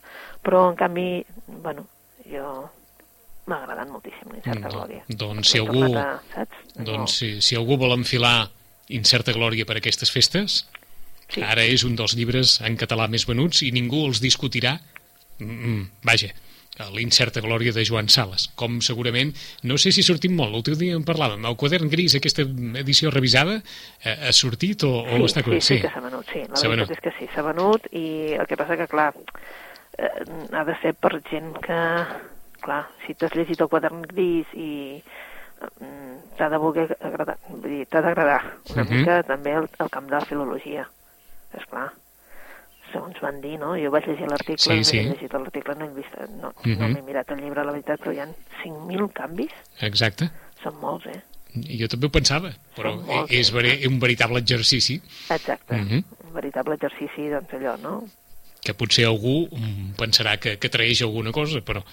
Però, 0.43 0.69
en 0.71 0.75
canvi, 0.79 1.25
bueno, 1.47 1.85
jo 2.29 2.69
m'ha 3.45 3.57
agradat 3.63 3.89
moltíssim 3.91 4.31
l'Incerta 4.31 4.69
Do- 4.69 4.77
Glòria. 4.77 5.03
doncs 5.09 5.49
si 5.49 5.59
algú- 5.59 5.97
A, 5.97 6.21
saps? 6.33 6.55
Doncs 6.75 7.11
si, 7.19 7.41
si 7.41 7.55
algú 7.55 7.77
vol 7.77 7.91
enfilar 7.97 8.49
Incerta 8.89 9.31
Glòria 9.33 9.65
per 9.65 9.77
aquestes 9.77 10.11
festes, 10.11 10.67
sí. 11.29 11.41
ara 11.41 11.63
és 11.63 11.83
un 11.83 11.95
dels 11.95 12.15
llibres 12.15 12.61
en 12.61 12.75
català 12.77 13.07
més 13.09 13.25
venuts 13.27 13.61
i 13.63 13.71
ningú 13.71 14.05
els 14.07 14.21
discutirà. 14.21 14.79
Mm, 15.39 15.45
mm, 15.51 15.89
vaja, 16.03 16.29
l'incerta 16.93 17.41
glòria 17.41 17.73
de 17.73 17.83
Joan 17.85 18.09
Sales, 18.09 18.47
com 18.57 18.79
segurament, 18.81 19.33
no 19.69 19.77
sé 19.77 19.91
si 19.93 20.01
ha 20.01 20.07
sortit 20.07 20.33
molt, 20.33 20.53
l'últim 20.53 20.77
dia 20.79 20.97
en 20.97 21.05
parlàvem, 21.05 21.45
el 21.45 21.57
quadern 21.59 21.91
gris, 21.91 22.15
aquesta 22.17 22.45
edició 22.81 23.11
revisada, 23.13 23.59
eh, 24.01 24.15
ha 24.29 24.33
sortit 24.33 24.85
o, 24.87 24.93
o 25.03 25.19
sí, 25.19 25.27
està... 25.29 25.45
Sí, 25.45 25.59
sí, 25.59 25.61
sí, 25.67 25.79
que 25.83 25.93
s'ha 25.93 26.01
venut, 26.01 26.33
sí, 26.33 26.43
la 26.49 26.73
veritat 26.73 26.95
és 26.97 27.03
que 27.05 27.15
sí, 27.19 27.29
s'ha 27.35 27.45
venut 27.45 27.87
i 27.93 28.05
el 28.39 28.49
que 28.49 28.57
passa 28.57 28.79
que, 28.79 28.89
clar, 28.89 29.11
eh, 29.97 30.13
ha 30.51 30.65
de 30.65 30.77
ser 30.81 30.95
per 30.97 31.13
gent 31.29 31.53
que, 31.61 31.79
clar, 32.65 32.83
si 33.05 33.13
t'has 33.13 33.37
llegit 33.37 33.61
el 33.61 33.69
quadern 33.69 34.01
gris 34.09 34.57
i 34.57 34.71
mm, 35.77 36.37
t'ha 36.39 36.49
de 36.49 36.61
voler 36.63 36.89
agradar, 36.99 37.37
vull 37.51 37.67
dir, 37.69 37.83
t'ha 37.85 38.01
d'agradar 38.01 38.41
una 38.73 38.81
uh 38.81 38.85
mhm. 38.85 38.87
-huh. 38.89 38.97
mica 38.97 39.23
també 39.29 39.53
el, 39.53 39.69
el 39.77 39.93
camp 39.93 40.09
de 40.09 40.17
la 40.17 40.25
filologia, 40.25 40.89
és 41.53 41.69
clar 41.69 41.91
segons 42.93 43.19
van 43.23 43.41
dir, 43.43 43.57
no? 43.61 43.73
Jo 43.79 43.91
vaig 43.93 44.07
llegir 44.07 44.29
l'article, 44.29 44.63
sí, 44.63 44.79
no 44.79 44.87
sí. 44.87 45.01
he 45.01 45.09
llegit 45.09 45.35
l'article, 45.35 45.75
no 45.79 45.89
he 45.89 45.93
vist, 45.97 46.15
no, 46.37 46.53
uh 46.53 46.63
-huh. 46.63 46.77
no 46.77 46.87
mhm. 46.87 46.93
m'he 46.93 47.01
mirat 47.09 47.31
el 47.31 47.43
llibre, 47.43 47.65
la 47.65 47.75
veritat, 47.75 47.99
però 47.99 48.13
hi 48.13 48.19
ha 48.19 48.27
5.000 48.63 49.11
canvis. 49.13 49.53
Exacte. 49.81 50.29
Són 50.63 50.79
molts, 50.79 51.05
eh? 51.07 51.21
Jo 51.53 51.87
també 51.87 52.07
ho 52.07 52.09
pensava, 52.09 52.49
però 52.75 52.95
molts, 52.95 53.31
és 53.31 53.51
eh? 53.53 53.87
un 53.87 53.99
veritable 53.99 54.39
exercici. 54.39 55.01
Exacte, 55.29 55.75
uh 55.75 55.79
mhm. 55.79 55.89
-huh. 55.91 56.03
un 56.27 56.33
veritable 56.33 56.75
exercici, 56.75 57.29
doncs 57.29 57.53
allò, 57.53 57.77
no? 57.77 58.03
Que 58.63 58.73
potser 58.73 59.05
algú 59.05 59.49
pensarà 59.97 60.37
que, 60.39 60.57
que 60.57 60.69
traeix 60.69 61.01
alguna 61.01 61.31
cosa, 61.31 61.59
però 61.59 61.83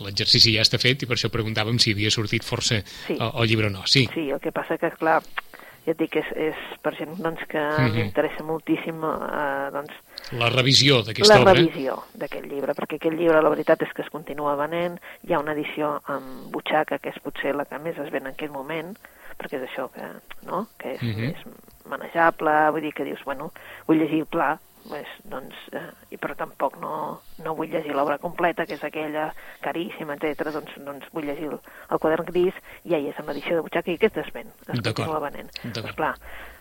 l'exercici 0.00 0.54
ja 0.54 0.62
està 0.62 0.78
fet 0.78 1.02
i 1.02 1.06
per 1.06 1.16
això 1.16 1.28
preguntàvem 1.28 1.78
si 1.78 1.92
havia 1.92 2.10
sortit 2.10 2.42
força 2.42 2.80
sí. 3.06 3.12
el, 3.12 3.30
el 3.34 3.48
llibre 3.48 3.66
o 3.66 3.70
no. 3.70 3.86
Sí. 3.86 4.08
sí, 4.14 4.30
el 4.30 4.40
que 4.40 4.52
passa 4.52 4.78
que, 4.78 4.90
clar, 4.90 5.22
ja 5.86 5.92
et 5.92 5.98
dic, 5.98 6.16
és, 6.16 6.26
és 6.36 6.56
per 6.82 6.94
gent 6.96 7.16
doncs, 7.16 7.42
que 7.48 7.58
mm 7.58 7.76
-hmm. 7.76 7.94
m'interessa 7.94 8.44
moltíssim 8.44 9.02
eh, 9.04 9.70
doncs, 9.72 9.92
la 10.38 10.48
revisió 10.48 11.02
d'aquesta 11.02 11.40
obra. 11.40 11.52
La 11.52 11.56
revisió 11.58 11.96
d'aquest 12.14 12.46
llibre, 12.46 12.74
perquè 12.78 12.98
aquest 13.00 13.16
llibre 13.16 13.40
la 13.42 13.50
veritat 13.50 13.82
és 13.82 13.92
que 13.92 14.02
es 14.02 14.10
continua 14.10 14.54
venent, 14.54 15.00
hi 15.26 15.34
ha 15.34 15.40
una 15.40 15.52
edició 15.52 16.00
amb 16.04 16.52
butxaca, 16.54 16.98
que 16.98 17.10
és 17.10 17.18
potser 17.24 17.54
la 17.54 17.64
que 17.64 17.78
més 17.78 17.98
es 17.98 18.10
ven 18.10 18.26
en 18.26 18.32
aquest 18.34 18.52
moment, 18.52 18.94
perquè 19.38 19.58
és 19.58 19.66
això 19.66 19.88
que, 19.90 20.06
no? 20.46 20.68
que 20.78 20.94
és, 20.94 21.02
mm 21.02 21.14
-hmm. 21.14 21.30
és 21.34 21.88
manejable, 21.90 22.70
vull 22.70 22.82
dir 22.82 22.94
que 22.94 23.04
dius, 23.04 23.24
bueno, 23.24 23.50
vull 23.86 23.98
llegir 23.98 24.24
pla, 24.26 24.58
pues, 24.88 25.08
doncs, 25.32 25.56
eh, 25.76 25.86
i 26.14 26.18
però 26.20 26.36
tampoc 26.38 26.78
no, 26.82 26.94
no 27.44 27.54
vull 27.58 27.72
llegir 27.72 27.94
l'obra 27.96 28.18
completa, 28.22 28.66
que 28.66 28.78
és 28.78 28.86
aquella 28.86 29.30
caríssima, 29.64 30.16
etc. 30.16 30.52
Doncs, 30.56 30.78
doncs 30.86 31.10
vull 31.14 31.28
llegir 31.28 31.50
el, 31.50 31.58
el 31.90 32.02
quadern 32.02 32.28
gris 32.30 32.56
i 32.84 32.94
ja 32.94 33.00
hi 33.00 33.10
és 33.12 33.20
amb 33.20 33.34
edició 33.34 33.58
de 33.58 33.66
butxaca 33.66 33.92
i 33.92 33.98
aquest 33.98 34.22
es 34.24 34.32
ven, 34.36 34.52
es 34.68 34.80
continua 34.80 35.20
venent. 35.26 35.52
Doncs 35.64 35.96
clar, 35.98 36.14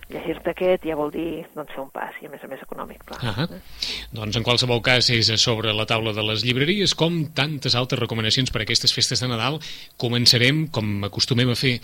llegir-te 0.09 0.53
aquest 0.55 0.85
ja 0.89 0.95
vol 0.97 1.11
dir 1.13 1.43
doncs, 1.53 1.71
fer 1.75 1.81
un 1.83 1.89
pas, 1.93 2.15
i 2.21 2.27
a 2.27 2.31
més 2.31 2.43
a 2.43 2.49
més 2.49 2.61
econòmic, 2.65 3.03
clar. 3.05 3.19
Uh 3.21 3.37
-huh. 3.37 3.59
Doncs 4.11 4.37
en 4.37 4.43
qualsevol 4.43 4.81
cas 4.81 5.09
és 5.09 5.29
sobre 5.41 5.73
la 5.73 5.85
taula 5.85 6.13
de 6.13 6.23
les 6.23 6.43
llibreries, 6.43 6.95
com 6.95 7.27
tantes 7.33 7.75
altres 7.75 7.99
recomanacions 7.99 8.51
per 8.51 8.61
a 8.61 8.63
aquestes 8.63 8.93
festes 8.93 9.19
de 9.19 9.27
Nadal, 9.27 9.59
començarem, 9.97 10.67
com 10.71 11.03
acostumem 11.03 11.49
a 11.49 11.55
fer 11.55 11.75
eh, 11.75 11.81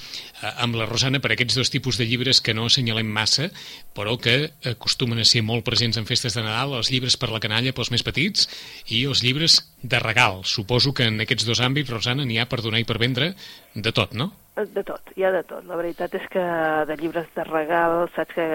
amb 0.57 0.75
la 0.75 0.85
Rosana, 0.85 1.19
per 1.19 1.31
aquests 1.31 1.55
dos 1.55 1.69
tipus 1.69 1.97
de 1.97 2.05
llibres 2.05 2.41
que 2.41 2.53
no 2.53 2.65
assenyalem 2.65 3.07
massa, 3.07 3.51
però 3.93 4.17
que 4.17 4.51
acostumen 4.63 5.19
a 5.19 5.25
ser 5.25 5.43
molt 5.43 5.63
presents 5.63 5.97
en 5.97 6.05
festes 6.05 6.33
de 6.33 6.41
Nadal, 6.41 6.73
els 6.73 6.91
llibres 6.91 7.17
per 7.17 7.29
la 7.29 7.39
canalla 7.39 7.73
pels 7.73 7.91
més 7.91 8.03
petits 8.03 8.49
i 8.87 9.05
els 9.05 9.21
llibres 9.23 9.71
de 9.83 9.99
regal. 9.99 10.43
Suposo 10.43 10.93
que 10.93 11.05
en 11.05 11.21
aquests 11.21 11.45
dos 11.45 11.61
àmbits, 11.61 11.89
Rosana, 11.89 12.25
n'hi 12.25 12.39
ha 12.39 12.49
per 12.49 12.61
donar 12.61 12.79
i 12.79 12.83
per 12.83 12.97
vendre 12.97 13.35
de 13.75 13.91
tot, 13.91 14.13
no? 14.15 14.31
De 14.55 14.83
tot, 14.87 15.11
hi 15.19 15.25
ha 15.27 15.31
de 15.35 15.43
tot. 15.43 15.65
La 15.67 15.75
veritat 15.75 16.13
és 16.15 16.27
que 16.31 16.43
de 16.87 16.95
llibres 16.99 17.27
de 17.35 17.43
regal, 17.49 18.05
saps 18.15 18.35
que 18.37 18.47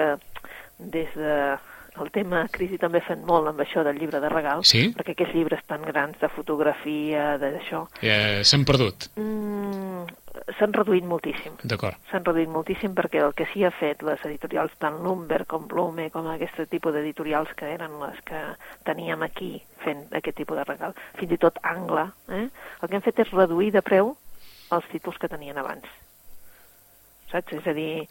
des 0.80 1.12
de 1.14 1.34
el 2.00 2.10
tema 2.14 2.44
crisi 2.52 2.78
també 2.80 3.02
fent 3.04 3.24
molt 3.26 3.50
amb 3.50 3.60
això 3.60 3.82
del 3.84 3.98
llibre 3.98 4.20
de 4.22 4.30
regal, 4.32 4.62
sí? 4.64 4.88
perquè 4.96 5.16
aquests 5.16 5.34
llibres 5.36 5.64
tan 5.68 5.82
grans 5.84 6.16
de 6.20 6.30
fotografia, 6.32 7.34
d'això... 7.42 7.84
Eh, 8.00 8.40
S'han 8.46 8.64
perdut? 8.68 9.10
Mm, 9.18 10.06
S'han 10.56 10.72
reduït 10.72 11.04
moltíssim. 11.06 11.58
D'acord. 11.66 11.98
S'han 12.10 12.24
reduït 12.24 12.50
moltíssim 12.50 12.94
perquè 12.96 13.20
el 13.24 13.34
que 13.36 13.48
sí 13.52 13.64
ha 13.66 13.72
fet 13.74 14.04
les 14.06 14.22
editorials, 14.28 14.72
tant 14.82 15.00
Lumber 15.04 15.42
com 15.50 15.66
Blume, 15.68 16.08
com 16.14 16.30
aquest 16.30 16.62
tipus 16.70 16.94
d'editorials 16.94 17.52
que 17.58 17.68
eren 17.74 17.98
les 18.02 18.22
que 18.28 18.40
teníem 18.86 19.26
aquí 19.26 19.52
fent 19.84 20.06
aquest 20.16 20.40
tipus 20.40 20.60
de 20.60 20.66
regal, 20.68 20.96
fins 21.18 21.34
i 21.34 21.40
tot 21.40 21.58
Angla, 21.66 22.10
eh? 22.28 22.46
el 22.48 22.88
que 22.88 22.98
han 22.98 23.04
fet 23.04 23.22
és 23.24 23.34
reduir 23.34 23.72
de 23.74 23.82
preu 23.84 24.14
els 24.76 24.86
títols 24.92 25.18
que 25.20 25.30
tenien 25.30 25.58
abans. 25.58 25.86
Saps? 27.30 27.52
És 27.58 27.66
a 27.66 27.74
dir, 27.74 28.06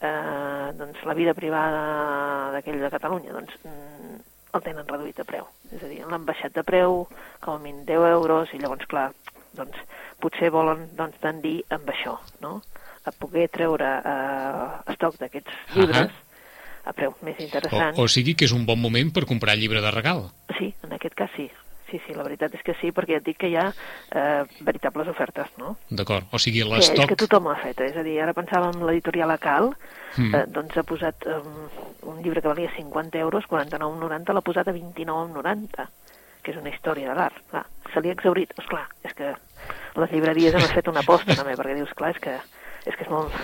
eh, 0.00 0.66
doncs 0.78 1.02
la 1.06 1.16
vida 1.18 1.34
privada 1.34 2.50
d'aquell 2.54 2.80
de 2.82 2.90
Catalunya, 2.92 3.34
doncs 3.34 3.56
mm, 3.64 4.16
el 4.54 4.64
tenen 4.66 4.88
reduït 4.88 5.18
de 5.18 5.26
preu. 5.26 5.46
És 5.70 5.82
a 5.82 5.90
dir, 5.90 6.00
l'han 6.06 6.26
baixat 6.26 6.54
de 6.56 6.64
preu, 6.66 7.04
com 7.44 7.58
a 7.58 7.62
mínim 7.62 7.84
10 7.88 8.08
euros, 8.14 8.54
i 8.54 8.62
llavors, 8.62 8.86
clar, 8.90 9.10
doncs 9.58 9.78
potser 10.22 10.50
volen 10.54 10.88
doncs, 10.98 11.18
tendir 11.22 11.60
amb 11.74 11.88
això, 11.90 12.18
no? 12.44 12.60
A 13.08 13.14
poder 13.16 13.48
treure 13.48 13.94
eh, 14.04 14.92
estoc 14.92 15.16
d'aquests 15.22 15.76
llibres 15.76 16.10
uh 16.10 16.10
-huh. 16.10 16.90
a 16.90 16.92
preu 16.92 17.14
més 17.22 17.38
interessant. 17.40 17.98
O, 17.98 18.04
o 18.04 18.08
sigui 18.08 18.34
que 18.34 18.44
és 18.44 18.52
un 18.52 18.66
bon 18.66 18.78
moment 18.78 19.12
per 19.12 19.24
comprar 19.26 19.56
llibre 19.56 19.80
de 19.80 19.90
regal. 19.90 20.30
Sí, 20.58 20.74
en 20.82 20.92
aquest 20.92 21.14
cas 21.14 21.30
sí 21.36 21.50
sí, 21.90 22.00
sí, 22.06 22.14
la 22.16 22.24
veritat 22.26 22.54
és 22.56 22.62
que 22.66 22.74
sí, 22.80 22.92
perquè 22.94 23.18
et 23.18 23.26
dic 23.26 23.38
que 23.42 23.50
hi 23.50 23.56
ha 23.60 23.66
eh, 23.70 24.42
veritables 24.66 25.10
ofertes, 25.12 25.50
no? 25.60 25.76
D'acord, 25.90 26.28
o 26.32 26.40
sigui, 26.42 26.62
l'estoc... 26.64 26.96
Sí, 26.96 27.04
és 27.04 27.10
que 27.12 27.18
tothom 27.24 27.48
ho 27.48 27.54
ha 27.54 27.58
fet, 27.62 27.80
eh? 27.82 27.90
és 27.92 27.98
a 28.00 28.04
dir, 28.06 28.16
ara 28.22 28.36
pensàvem 28.36 28.82
l'editorial 28.86 29.34
Acal, 29.34 29.72
mm. 30.16 30.30
eh, 30.30 30.44
doncs 30.54 30.78
ha 30.78 30.86
posat 30.86 31.26
eh, 31.26 31.40
un 32.10 32.22
llibre 32.24 32.42
que 32.42 32.52
valia 32.52 32.70
50 32.76 33.20
euros, 33.24 33.48
49,90, 33.50 34.36
l'ha 34.36 34.46
posat 34.46 34.70
a 34.70 34.76
29,90, 34.76 35.90
que 36.40 36.54
és 36.54 36.60
una 36.60 36.72
història 36.72 37.10
de 37.10 37.18
l'art, 37.18 37.42
clar, 37.50 37.66
se 37.92 38.00
li 38.00 38.12
ha 38.12 38.16
exaurit, 38.16 38.54
esclar, 38.62 38.86
és 39.04 39.16
que 39.18 39.34
les 40.00 40.14
llibreries 40.14 40.56
han 40.56 40.72
fet 40.72 40.88
una 40.88 41.04
aposta 41.04 41.36
també, 41.36 41.58
perquè 41.58 41.76
dius, 41.76 41.92
clar, 41.98 42.14
és 42.14 42.22
que 42.22 42.38
és 42.80 42.96
que 42.96 43.04
és 43.04 43.10
molt... 43.12 43.34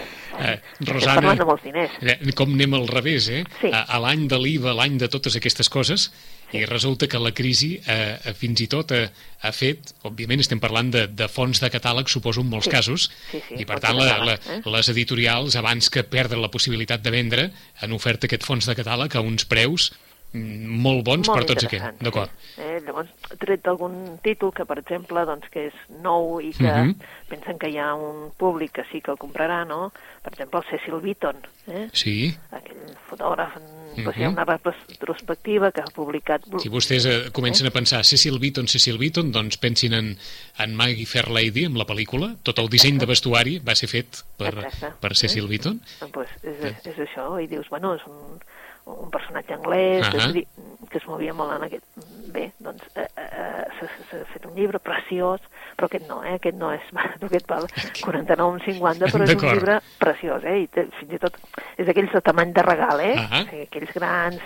Eh, 0.41 0.55
Rosana, 0.89 1.19
parlant 1.21 1.43
de 1.43 1.47
molts 1.49 1.65
diners. 1.67 1.97
Eh, 2.01 2.33
com 2.39 2.55
anem 2.55 2.77
al 2.79 2.87
revés, 2.89 3.29
eh? 3.29 3.43
Sí. 3.61 3.69
A, 3.69 3.83
a 3.85 4.01
l'any 4.01 4.25
de 4.33 4.39
l'IVA, 4.41 4.73
l'any 4.79 4.97
de 5.03 5.11
totes 5.13 5.37
aquestes 5.37 5.69
coses, 5.73 6.09
i 6.55 6.65
resulta 6.65 7.09
que 7.11 7.19
la 7.19 7.33
crisi 7.35 7.75
eh, 7.79 8.17
eh, 8.23 8.35
fins 8.39 8.63
i 8.63 8.69
tot 8.71 8.93
eh, 8.95 9.07
ha 9.43 9.53
fet, 9.55 9.93
òbviament 10.07 10.43
estem 10.43 10.61
parlant 10.63 10.93
de, 10.95 11.07
de 11.11 11.29
fons 11.31 11.61
de 11.63 11.71
catàleg, 11.73 12.09
suposo 12.11 12.45
en 12.45 12.51
molts 12.53 12.69
sí. 12.69 12.75
casos, 12.75 13.09
sí, 13.31 13.43
sí, 13.49 13.61
i 13.63 13.67
per 13.69 13.81
tant 13.83 13.99
la, 13.99 14.19
la, 14.25 14.37
eh? 14.39 14.61
les 14.77 14.91
editorials, 14.95 15.59
abans 15.59 15.91
que 15.93 16.07
perdre 16.07 16.39
la 16.41 16.53
possibilitat 16.53 17.03
de 17.03 17.15
vendre, 17.15 17.49
han 17.83 17.97
ofert 17.97 18.29
aquest 18.29 18.47
fons 18.47 18.69
de 18.69 18.77
catàleg 18.79 19.17
a 19.17 19.25
uns 19.25 19.49
preus 19.51 19.91
molt 20.33 21.05
bons 21.07 21.29
molt 21.29 21.39
per 21.39 21.47
tots 21.49 21.67
aquests. 21.69 22.01
D'acord. 22.03 22.33
Sí. 22.55 22.61
Eh, 22.63 22.81
llavors, 22.87 23.13
tret 23.41 23.63
d'algun 23.65 24.19
títol 24.25 24.53
que, 24.57 24.67
per 24.69 24.79
exemple, 24.83 25.25
doncs, 25.29 25.49
que 25.53 25.69
és 25.71 25.79
nou 26.03 26.41
i 26.41 26.53
que 26.53 26.65
uh 26.65 26.85
mhm. 26.85 26.91
-huh. 26.91 27.29
pensen 27.29 27.59
que 27.59 27.71
hi 27.71 27.79
ha 27.79 27.95
un 27.95 28.31
públic 28.37 28.73
que 28.73 28.85
sí 28.91 29.01
que 29.01 29.11
el 29.11 29.19
comprarà, 29.19 29.65
no? 29.67 29.93
Per 30.23 30.33
exemple, 30.33 30.61
el 30.61 30.67
Cecil 30.71 31.01
Beaton, 31.01 31.37
eh? 31.69 31.89
Sí. 31.93 32.37
Aquell 32.51 32.97
fotògraf 33.09 33.57
doncs 34.05 34.19
hi 34.19 34.25
ha 34.25 34.29
una 34.29 34.45
retrospectiva 34.45 35.71
que 35.73 35.81
ha 35.81 35.91
publicat... 35.95 36.45
Si 36.61 36.69
vostès 36.73 37.07
eh, 37.09 37.17
comencen 37.33 37.67
eh? 37.67 37.71
a 37.71 37.73
pensar 37.73 38.03
Cecil 38.05 38.39
Beaton, 38.43 38.69
Cecil 38.69 38.99
Beaton, 39.01 39.33
doncs 39.33 39.57
pensin 39.63 39.97
en, 39.97 40.13
en 40.59 40.75
Maggie 40.77 41.07
Fairlady, 41.09 41.67
amb 41.69 41.81
la 41.81 41.87
pel·lícula. 41.89 42.33
Tot 42.47 42.61
el 42.63 42.71
disseny 42.73 43.01
de 43.01 43.09
vestuari 43.09 43.59
va 43.65 43.77
ser 43.79 43.89
fet 43.93 44.23
per, 44.41 44.53
Exacte. 44.55 44.93
per 45.03 45.15
Cecil 45.19 45.45
eh? 45.45 45.51
Beaton. 45.55 45.81
Doncs 46.01 46.15
pues 46.15 46.37
és, 46.43 46.63
eh? 46.71 46.77
és 46.93 47.03
això, 47.09 47.29
i 47.43 47.49
dius, 47.51 47.69
bueno, 47.73 47.95
és 47.99 48.07
un, 48.09 48.39
un 48.87 49.11
personatge 49.11 49.55
anglès, 49.55 50.07
uh 50.07 50.13
-huh. 50.15 50.33
dir, 50.33 50.47
que 50.91 50.99
es 50.99 51.07
movia 51.07 51.35
molt 51.35 51.53
en 51.57 51.65
aquest... 51.65 51.85
Bé, 52.33 52.53
doncs 52.59 52.83
eh, 52.95 53.07
eh, 53.17 53.65
s'ha 54.11 54.25
fet 54.33 54.47
un 54.47 54.55
llibre 54.55 54.79
preciós, 54.79 55.41
però 55.77 55.87
aquest 55.87 56.09
no, 56.09 56.23
eh? 56.25 56.35
aquest 56.35 56.57
no 56.57 56.73
és, 56.73 56.83
aquest 57.29 57.47
val 57.49 57.67
49,50, 57.67 59.11
però 59.13 59.25
és 59.25 59.35
un 59.35 59.49
llibre 59.49 59.81
preciós, 59.99 60.45
eh? 60.45 60.61
I 60.63 60.67
té, 60.69 60.87
fins 61.01 61.13
i 61.13 61.19
tot 61.19 61.37
és 61.77 61.87
d'aquells 61.87 62.13
de 62.13 62.21
tamany 62.21 62.53
de 62.53 62.63
regal, 62.63 63.01
eh? 63.01 63.15
Uh 63.15 63.31
-huh. 63.31 63.43
o 63.43 63.51
sigui, 63.51 63.63
aquells 63.63 63.93
grans, 63.95 64.43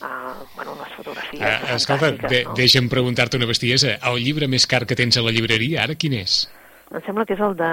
uh, 0.00 0.44
bueno, 0.56 0.74
unes 0.74 0.92
fotografies 0.96 1.42
uh, 1.42 1.74
Escolta, 1.76 2.12
de, 2.28 2.44
no? 2.44 2.54
deixa'm 2.58 2.88
preguntar-te 2.92 3.38
una 3.40 3.48
bestiesa, 3.50 3.98
el 4.10 4.22
llibre 4.24 4.48
més 4.50 4.66
car 4.70 4.84
que 4.86 4.98
tens 4.98 5.18
a 5.18 5.24
la 5.24 5.34
llibreria, 5.34 5.82
ara 5.84 5.94
quin 5.94 6.16
és? 6.20 6.44
Em 6.90 7.02
sembla 7.06 7.26
que 7.26 7.34
és 7.36 7.42
el 7.42 7.56
de 7.58 7.70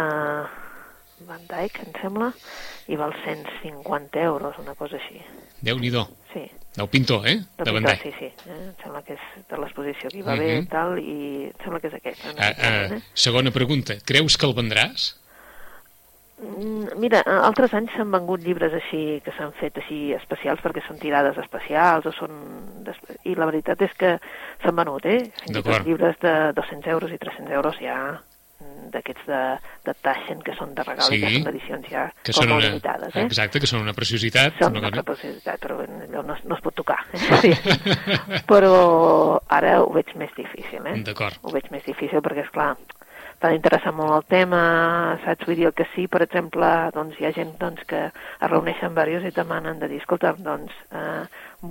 Van 1.28 1.44
Dyck, 1.50 1.84
em 1.86 1.94
sembla, 2.02 2.32
i 2.90 2.98
val 3.00 3.14
150 3.24 4.24
euros, 4.26 4.58
una 4.62 4.74
cosa 4.76 4.98
així. 4.98 5.22
Déu-n'hi-do. 5.62 6.08
Sí. 6.34 6.48
Del 6.76 6.88
pintor, 6.88 7.28
eh? 7.28 7.38
Del 7.60 7.68
de 7.68 7.74
pintor, 7.76 7.98
sí, 8.02 8.14
sí. 8.18 8.30
Eh? 8.48 8.58
Em 8.58 8.76
sembla 8.82 9.02
que 9.06 9.18
és 9.18 9.26
de 9.50 9.60
l'exposició 9.60 10.10
que 10.10 10.22
hi 10.22 10.26
va 10.26 10.34
haver 10.38 10.52
uh 10.54 10.60
-huh. 10.60 10.64
i 10.64 10.72
tal, 10.72 11.00
i 11.00 11.18
em 11.50 11.58
sembla 11.64 11.80
que 11.80 11.88
és 11.88 11.94
aquest. 11.94 12.26
Uh, 12.26 12.32
uh, 12.32 12.98
eh? 12.98 13.02
Segona 13.14 13.52
pregunta, 13.52 13.98
creus 14.06 14.38
que 14.38 14.46
el 14.46 14.56
vendràs? 14.56 15.16
Mm, 16.42 16.98
mira, 16.98 17.22
altres 17.46 17.74
anys 17.78 17.94
s'han 17.94 18.10
vengut 18.14 18.42
llibres 18.42 18.74
així, 18.74 19.20
que 19.22 19.34
s'han 19.38 19.52
fet 19.60 19.78
així 19.78 20.00
especials 20.18 20.62
perquè 20.64 20.82
són 20.88 20.98
tirades 21.02 21.38
especials 21.38 22.08
o 22.10 22.14
són... 22.18 22.34
I 23.30 23.36
la 23.38 23.46
veritat 23.46 23.82
és 23.86 23.94
que 23.94 24.16
s'han 24.64 24.76
venut, 24.80 25.06
eh? 25.06 25.20
Fins 25.46 25.54
i 25.60 25.62
tot 25.62 25.86
llibres 25.86 26.18
de 26.24 26.34
200 26.58 26.90
euros 26.96 27.14
i 27.14 27.20
300 27.22 27.54
euros 27.60 27.78
ja 27.82 27.98
d'aquests 28.92 29.24
de, 29.26 29.38
de 29.88 29.94
Taschen, 30.04 30.42
que 30.46 30.54
són 30.58 30.74
de 30.78 30.84
regal 30.84 31.08
Sí, 31.08 31.16
i 31.18 31.22
que 31.22 31.30
són 31.38 31.48
edicions 31.54 31.88
ja 31.90 32.02
que 32.26 32.34
són 32.36 32.50
molt 32.50 32.60
una, 32.60 32.68
limitades. 32.74 33.16
Eh? 33.16 33.24
exacte, 33.24 33.62
que 33.64 33.70
són 33.70 33.86
una 33.86 33.94
preciositat. 33.98 34.58
Són 34.60 34.76
no 34.76 34.82
una 34.84 34.92
cal- 34.92 35.02
capacitat, 35.06 35.62
però 35.64 35.78
allò 35.86 36.22
no, 36.28 36.36
no 36.44 36.58
es 36.58 36.62
pot 36.66 36.76
tocar. 36.82 37.00
Eh? 37.14 37.22
Sí. 37.46 37.54
però 38.50 38.74
ara 39.50 39.78
ho 39.82 39.90
veig 39.96 40.12
més 40.20 40.34
difícil, 40.38 40.82
eh? 40.86 40.98
D'acord. 41.08 41.40
Ho 41.46 41.54
veig 41.56 41.70
més 41.74 41.86
difícil 41.88 42.22
perquè, 42.22 42.44
és 42.46 42.52
clar, 42.54 42.74
t'ha 43.42 43.50
d'interessar 43.50 43.94
molt 43.98 44.14
el 44.20 44.26
tema, 44.30 44.62
saps? 45.26 45.48
Vull 45.50 45.58
dir 45.58 45.68
el 45.72 45.76
que 45.78 45.88
sí, 45.96 46.06
per 46.12 46.22
exemple, 46.26 46.70
doncs 46.96 47.18
hi 47.20 47.28
ha 47.28 47.34
gent 47.36 47.56
doncs, 47.62 47.84
que 47.90 48.04
es 48.12 48.50
reuneixen 48.52 48.94
diversos 48.94 49.26
i 49.28 49.36
demanen 49.36 49.82
de 49.82 49.90
dir, 49.90 50.02
escolta, 50.04 50.36
doncs, 50.38 50.76
eh, 50.94 51.24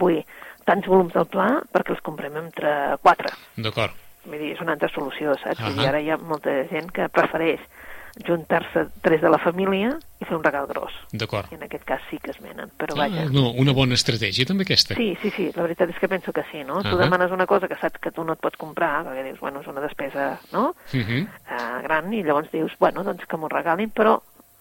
vull 0.02 0.20
tants 0.66 0.86
volums 0.90 1.14
del 1.14 1.28
pla 1.30 1.48
perquè 1.72 1.94
els 1.94 2.02
comprem 2.06 2.36
entre 2.42 2.96
quatre. 3.02 3.32
D'acord. 3.56 3.94
Vull 4.26 4.42
dir, 4.42 4.52
és 4.56 4.60
una 4.60 4.74
altra 4.76 4.90
solució, 4.92 5.36
saps? 5.40 5.62
Vull 5.62 5.78
dir, 5.78 5.86
Ahà. 5.86 5.94
ara 5.94 6.02
hi 6.02 6.10
ha 6.10 6.18
molta 6.20 6.56
gent 6.72 6.90
que 6.96 7.08
prefereix 7.08 7.62
juntar-se 8.26 8.86
tres 9.02 9.20
de 9.22 9.30
la 9.30 9.38
família 9.38 9.96
i 10.20 10.24
fer 10.24 10.36
un 10.36 10.42
regal 10.44 10.66
gros. 10.66 10.92
D'acord. 11.12 11.52
En 11.52 11.62
aquest 11.62 11.84
cas 11.84 12.00
sí 12.10 12.18
que 12.18 12.30
es 12.32 12.40
venen, 12.40 12.70
però 12.78 12.94
Ah, 12.96 13.08
vaja. 13.08 13.26
no, 13.30 13.50
una 13.52 13.72
bona 13.72 13.94
estratègia 13.94 14.44
també 14.46 14.64
aquesta. 14.66 14.94
Sí, 14.94 15.16
sí, 15.22 15.30
sí, 15.30 15.50
la 15.54 15.62
veritat 15.62 15.90
és 15.90 15.98
que 15.98 16.08
penso 16.08 16.32
que 16.32 16.42
sí, 16.50 16.64
no? 16.64 16.82
Tu 16.82 16.88
Ahà. 16.88 16.98
demanes 17.04 17.30
una 17.30 17.46
cosa 17.46 17.68
que 17.68 17.76
saps 17.76 17.98
que 18.00 18.10
tu 18.10 18.24
no 18.24 18.32
et 18.34 18.40
pots 18.40 18.56
comprar, 18.58 19.04
perquè 19.06 19.24
dius, 19.24 19.40
bueno, 19.40 19.60
és 19.60 19.66
una 19.66 19.80
despesa, 19.80 20.40
no?, 20.52 20.74
Uh 20.92 20.98
-huh. 21.00 21.22
uh, 21.26 21.82
gran, 21.82 22.12
i 22.12 22.22
llavors 22.22 22.50
dius, 22.52 22.72
bueno, 22.78 23.02
doncs 23.04 23.24
que 23.26 23.36
m'ho 23.36 23.48
regalin, 23.48 23.90
però 23.90 24.20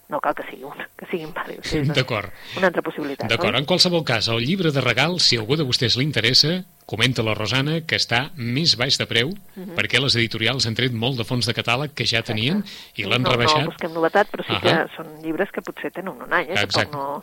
no 0.09 0.19
cal 0.19 0.33
que 0.33 0.43
sigui 0.49 0.63
un, 0.63 0.73
que 0.97 1.05
siguin 1.05 1.27
diversos. 1.33 1.65
Sí, 1.67 1.81
D'acord. 1.81 2.29
Una 2.57 2.67
altra 2.67 2.81
possibilitat, 2.81 3.29
D'acord, 3.29 3.53
oi? 3.53 3.59
en 3.59 3.65
qualsevol 3.65 4.03
cas, 4.03 4.27
el 4.27 4.39
llibre 4.43 4.71
de 4.71 4.81
regal, 4.81 5.19
si 5.19 5.35
a 5.35 5.39
algú 5.39 5.55
de 5.55 5.63
vostès 5.63 5.95
li 5.97 6.03
interessa, 6.03 6.63
comenta 6.89 7.21
la 7.21 7.35
Rosana 7.37 7.81
que 7.85 7.99
està 7.99 8.31
més 8.35 8.73
baix 8.79 8.97
de 8.97 9.05
preu, 9.05 9.29
Mhm. 9.55 9.75
perquè 9.77 9.99
les 10.01 10.15
editorials 10.17 10.65
han 10.65 10.73
tret 10.73 10.91
molt 10.91 11.17
de 11.19 11.23
fons 11.27 11.45
de 11.45 11.53
catàleg 11.53 11.93
que 11.93 12.05
ja 12.09 12.23
tenien 12.25 12.63
i 12.97 13.03
l'han 13.05 13.21
no, 13.21 13.29
rebaixat. 13.29 13.61
No 13.61 13.69
busquem 13.69 13.93
novetat, 13.93 14.31
però 14.31 14.43
sí 14.47 14.53
Ahà. 14.53 14.61
que 14.61 14.95
són 14.95 15.07
llibres 15.21 15.51
que 15.53 15.61
potser 15.61 15.91
tenen 15.91 16.15
un 16.17 16.33
any, 16.33 16.47
eh? 16.49 16.57
Exacte, 16.63 16.91
no, 16.97 17.21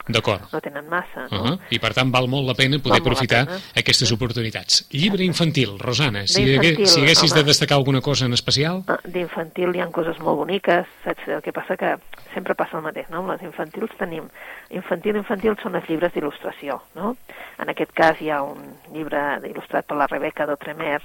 no 0.52 0.61
tenen 0.61 0.88
massa, 0.88 1.26
Uh 1.30 1.35
no? 1.35 1.44
-huh. 1.44 1.58
I 1.70 1.78
per 1.80 1.92
tant 1.94 2.12
val 2.12 2.28
molt 2.28 2.46
la 2.46 2.54
pena 2.54 2.78
poder 2.78 3.00
Val 3.00 3.08
aprofitar 3.08 3.46
pena. 3.46 3.58
aquestes 3.75 4.12
oportunitats. 4.12 4.87
Llibre 4.90 5.25
infantil, 5.25 5.78
Rosana, 5.78 6.26
si, 6.26 6.44
D'infantil, 6.44 6.75
hagué, 6.76 6.87
si 6.87 7.00
haguessis 7.00 7.32
de 7.35 7.40
home. 7.40 7.49
destacar 7.49 7.76
alguna 7.78 8.00
cosa 8.00 8.26
en 8.26 8.32
especial... 8.35 8.85
Ah, 8.87 8.99
D'infantil 9.04 9.75
hi 9.75 9.80
ha 9.80 9.87
coses 9.90 10.18
molt 10.20 10.37
boniques, 10.38 10.87
saps? 11.04 11.26
El 11.26 11.42
que 11.42 11.52
passa 11.52 11.76
que 11.76 11.96
sempre 12.35 12.54
passa 12.54 12.76
el 12.76 12.82
mateix, 12.82 13.08
no? 13.11 13.18
Amb 13.18 13.30
les 13.30 13.42
infantils 13.42 13.90
tenim... 13.99 14.25
Infantil, 14.70 15.16
infantil 15.16 15.56
són 15.62 15.75
els 15.76 15.88
llibres 15.88 16.12
d'il·lustració, 16.12 16.80
no? 16.94 17.16
En 17.58 17.68
aquest 17.70 17.92
cas 17.92 18.20
hi 18.20 18.30
ha 18.30 18.42
un 18.42 18.58
llibre 18.92 19.40
il·lustrat 19.56 19.88
per 19.88 19.98
la 19.98 20.08
Rebeca 20.12 20.46
d'Otremer 20.46 21.00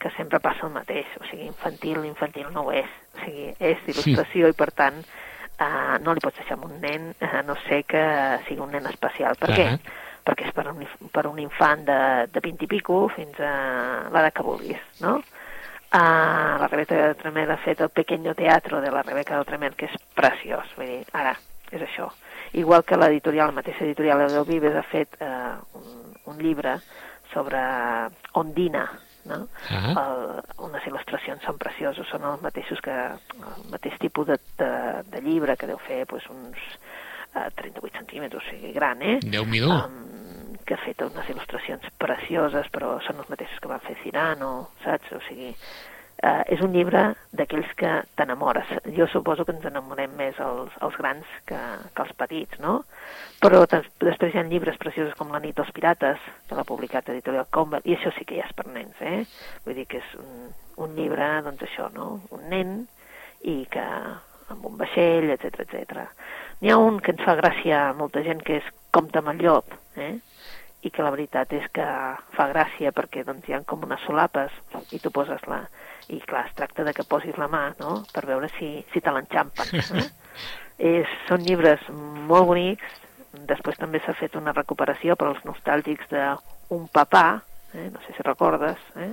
que 0.00 0.10
sempre 0.16 0.40
passa 0.40 0.64
el 0.66 0.72
mateix, 0.72 1.08
o 1.20 1.26
sigui, 1.28 1.44
infantil, 1.46 2.00
infantil 2.08 2.48
no 2.54 2.64
ho 2.66 2.72
és, 2.72 2.88
o 3.14 3.24
sigui, 3.26 3.50
és 3.60 3.82
d'il·lustració 3.84 4.48
i 4.48 4.56
per 4.56 4.70
tant 4.72 4.96
eh, 5.60 5.98
no 6.00 6.14
li 6.14 6.22
pots 6.24 6.40
deixar 6.40 6.56
un 6.64 6.78
nen, 6.80 7.10
eh, 7.20 7.28
a 7.40 7.42
no 7.44 7.56
sé 7.66 7.82
que 7.88 8.04
sigui 8.46 8.64
un 8.64 8.72
nen 8.72 8.88
especial. 8.88 9.36
Per 9.40 9.52
què? 9.52 9.66
Ahà. 9.74 9.98
Perquè 10.24 10.48
és 10.48 10.56
per 10.56 10.66
un, 10.68 10.80
per 11.12 11.26
un 11.28 11.38
infant 11.40 11.84
de, 11.84 12.00
de 12.32 12.42
20 12.44 12.66
i 12.66 12.68
pico 12.68 13.02
fins 13.12 13.38
a 13.40 13.52
l'edat 14.12 14.34
que 14.36 14.44
vulguis, 14.44 14.80
no? 15.04 15.18
Uh, 15.90 16.60
la 16.60 16.68
Rebeca 16.68 16.94
del 16.94 17.16
Tremer 17.18 17.48
ha 17.50 17.56
fet 17.58 17.80
el 17.82 17.88
Pequeño 17.90 18.34
Teatro 18.38 18.80
de 18.80 18.92
la 18.92 19.02
Rebeca 19.02 19.34
del 19.34 19.48
Tremer, 19.48 19.72
que 19.74 19.88
és 19.88 19.96
preciós, 20.14 20.68
vull 20.76 20.86
dir, 20.86 21.00
ara, 21.18 21.32
és 21.72 21.82
això. 21.82 22.06
Igual 22.60 22.84
que 22.86 22.98
l'editorial, 23.00 23.50
la 23.50 23.58
mateixa 23.58 23.82
editorial 23.88 24.22
Eudel 24.26 24.46
Vives 24.46 24.76
ha 24.76 24.84
fet 24.86 25.16
uh, 25.24 25.56
un, 25.80 26.12
un 26.30 26.38
llibre 26.38 26.76
sobre 27.32 27.60
Ondina, 28.40 28.84
no? 29.30 29.40
Ah. 29.70 29.92
El, 29.92 30.22
unes 30.66 30.86
il·lustracions 30.88 31.44
són 31.46 31.58
preciosos, 31.60 32.08
són 32.10 32.24
els 32.28 32.44
mateixos 32.44 32.80
que 32.84 32.94
el 32.94 33.66
mateix 33.72 33.98
tipus 34.02 34.30
de, 34.30 34.38
de, 34.60 34.70
de 35.12 35.22
llibre 35.24 35.56
que 35.60 35.68
deu 35.70 35.80
fer 35.86 36.02
pues, 36.10 36.26
uns 36.32 36.58
uh, 37.34 37.48
38 37.60 37.98
centímetres, 37.98 38.42
o 38.42 38.50
sigui, 38.50 38.72
gran, 38.76 39.02
eh? 39.02 39.18
Déu-n'hi-do. 39.24 39.70
um, 39.76 40.56
que 40.66 40.76
ha 40.76 40.82
fet 40.84 41.02
unes 41.02 41.30
il·lustracions 41.32 41.86
precioses, 41.98 42.68
però 42.72 42.96
són 43.02 43.22
els 43.22 43.30
mateixos 43.32 43.62
que 43.62 43.70
van 43.70 43.82
fer 43.84 43.96
Cirano, 44.04 44.52
saps? 44.84 45.12
O 45.16 45.22
sigui, 45.28 45.50
uh, 46.22 46.42
és 46.46 46.60
un 46.64 46.72
llibre 46.72 47.02
d'aquells 47.36 47.72
que 47.76 47.90
t'enamores. 48.16 48.68
Jo 48.96 49.06
suposo 49.08 49.44
que 49.44 49.52
ens 49.56 49.66
enamorem 49.68 50.12
més 50.18 50.38
els, 50.44 50.72
els 50.80 50.96
grans 51.00 51.26
que, 51.48 51.58
que 51.94 52.02
els 52.06 52.12
petits, 52.18 52.58
no? 52.60 52.80
Però 53.40 53.64
des- 53.70 53.88
després 54.00 54.34
hi 54.34 54.38
ha 54.42 54.46
llibres 54.48 54.78
preciosos 54.78 55.14
com 55.18 55.32
La 55.32 55.40
nit 55.40 55.56
dels 55.56 55.72
pirates, 55.76 56.18
que 56.48 56.54
l'ha 56.58 56.64
publicat 56.68 57.08
Editorial 57.08 57.46
Convent, 57.50 57.84
i 57.84 57.96
això 57.96 58.12
sí 58.16 58.24
que 58.24 58.36
ja 58.40 58.46
és 58.48 58.56
per 58.56 58.66
nens, 58.68 58.96
eh? 59.00 59.24
Vull 59.64 59.78
dir 59.78 59.86
que 59.90 59.98
és 60.02 60.14
un, 60.20 60.50
un 60.86 60.96
llibre, 60.96 61.28
doncs 61.46 61.62
això, 61.68 61.90
no? 61.94 62.20
Un 62.30 62.48
nen 62.52 62.74
i 63.48 63.64
que 63.70 63.84
amb 64.50 64.66
un 64.66 64.76
vaixell, 64.76 65.30
etc 65.30 65.62
etc. 65.64 66.04
N'hi 66.60 66.72
ha 66.72 66.76
un 66.76 66.98
que 67.00 67.12
ens 67.14 67.22
fa 67.24 67.36
gràcia 67.38 67.88
a 67.88 67.92
molta 67.96 68.22
gent 68.26 68.42
que 68.44 68.58
és 68.60 68.72
Compte 68.90 69.20
amb 69.20 69.30
el 69.30 69.38
llop, 69.44 69.70
eh? 69.96 70.16
I 70.82 70.90
que 70.90 71.04
la 71.04 71.12
veritat 71.12 71.52
és 71.52 71.66
que 71.76 71.86
fa 72.36 72.46
gràcia 72.52 72.92
perquè 72.96 73.24
doncs, 73.26 73.44
hi 73.48 73.56
ha 73.56 73.60
com 73.68 73.84
unes 73.84 74.00
solapes 74.06 74.54
i 74.96 75.00
tu 75.02 75.12
poses 75.12 75.42
la... 75.50 75.60
i 76.08 76.20
clar, 76.24 76.46
es 76.48 76.56
tracta 76.56 76.84
de 76.86 76.94
que 76.96 77.04
posis 77.04 77.36
la 77.38 77.50
mà 77.52 77.66
no? 77.80 78.00
per 78.14 78.24
veure 78.28 78.48
si, 78.56 78.72
si 78.92 79.02
te 79.04 79.12
l'enxampen 79.12 79.74
eh? 80.00 80.06
és, 80.94 81.16
són 81.28 81.44
llibres 81.44 81.84
molt 81.92 82.48
bonics 82.48 83.00
després 83.50 83.78
també 83.78 84.00
s'ha 84.02 84.16
fet 84.18 84.38
una 84.40 84.56
recuperació 84.56 85.16
per 85.16 85.28
als 85.28 85.42
nostàlgics 85.46 86.08
d'un 86.10 86.88
papà 86.92 87.26
eh? 87.74 87.90
no 87.92 88.00
sé 88.06 88.16
si 88.16 88.24
recordes 88.26 88.80
eh? 88.96 89.12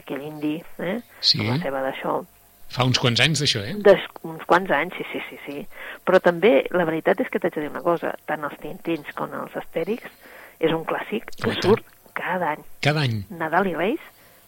aquell 0.00 0.24
indi 0.24 0.56
eh? 0.80 0.96
Sí. 1.20 1.42
amb 1.42 1.52
la 1.52 1.60
seva 1.66 1.84
d'això 1.84 2.22
Fa 2.66 2.82
uns 2.82 2.98
quants 2.98 3.20
anys 3.22 3.38
d'això, 3.38 3.60
eh? 3.62 3.76
Des, 3.86 4.02
uns 4.26 4.42
quants 4.50 4.72
anys, 4.74 4.96
sí, 4.98 5.04
sí, 5.12 5.20
sí, 5.28 5.36
sí. 5.44 5.60
Però 6.02 6.18
també, 6.18 6.64
la 6.74 6.82
veritat 6.88 7.20
és 7.22 7.28
que 7.30 7.38
t'haig 7.38 7.54
de 7.54 7.62
dir 7.62 7.70
una 7.70 7.82
cosa, 7.84 8.10
tant 8.26 8.42
els 8.48 8.56
Tintins 8.58 9.12
com 9.14 9.30
els 9.38 9.54
Astèrix 9.60 10.02
és 10.60 10.72
un 10.72 10.84
clàssic 10.84 11.24
que 11.36 11.50
tant. 11.50 11.62
surt 11.62 11.84
cada 12.14 12.52
any. 12.54 12.62
Cada 12.80 13.02
any. 13.02 13.24
Nadal 13.30 13.66
i 13.68 13.74
Reis, 13.74 14.00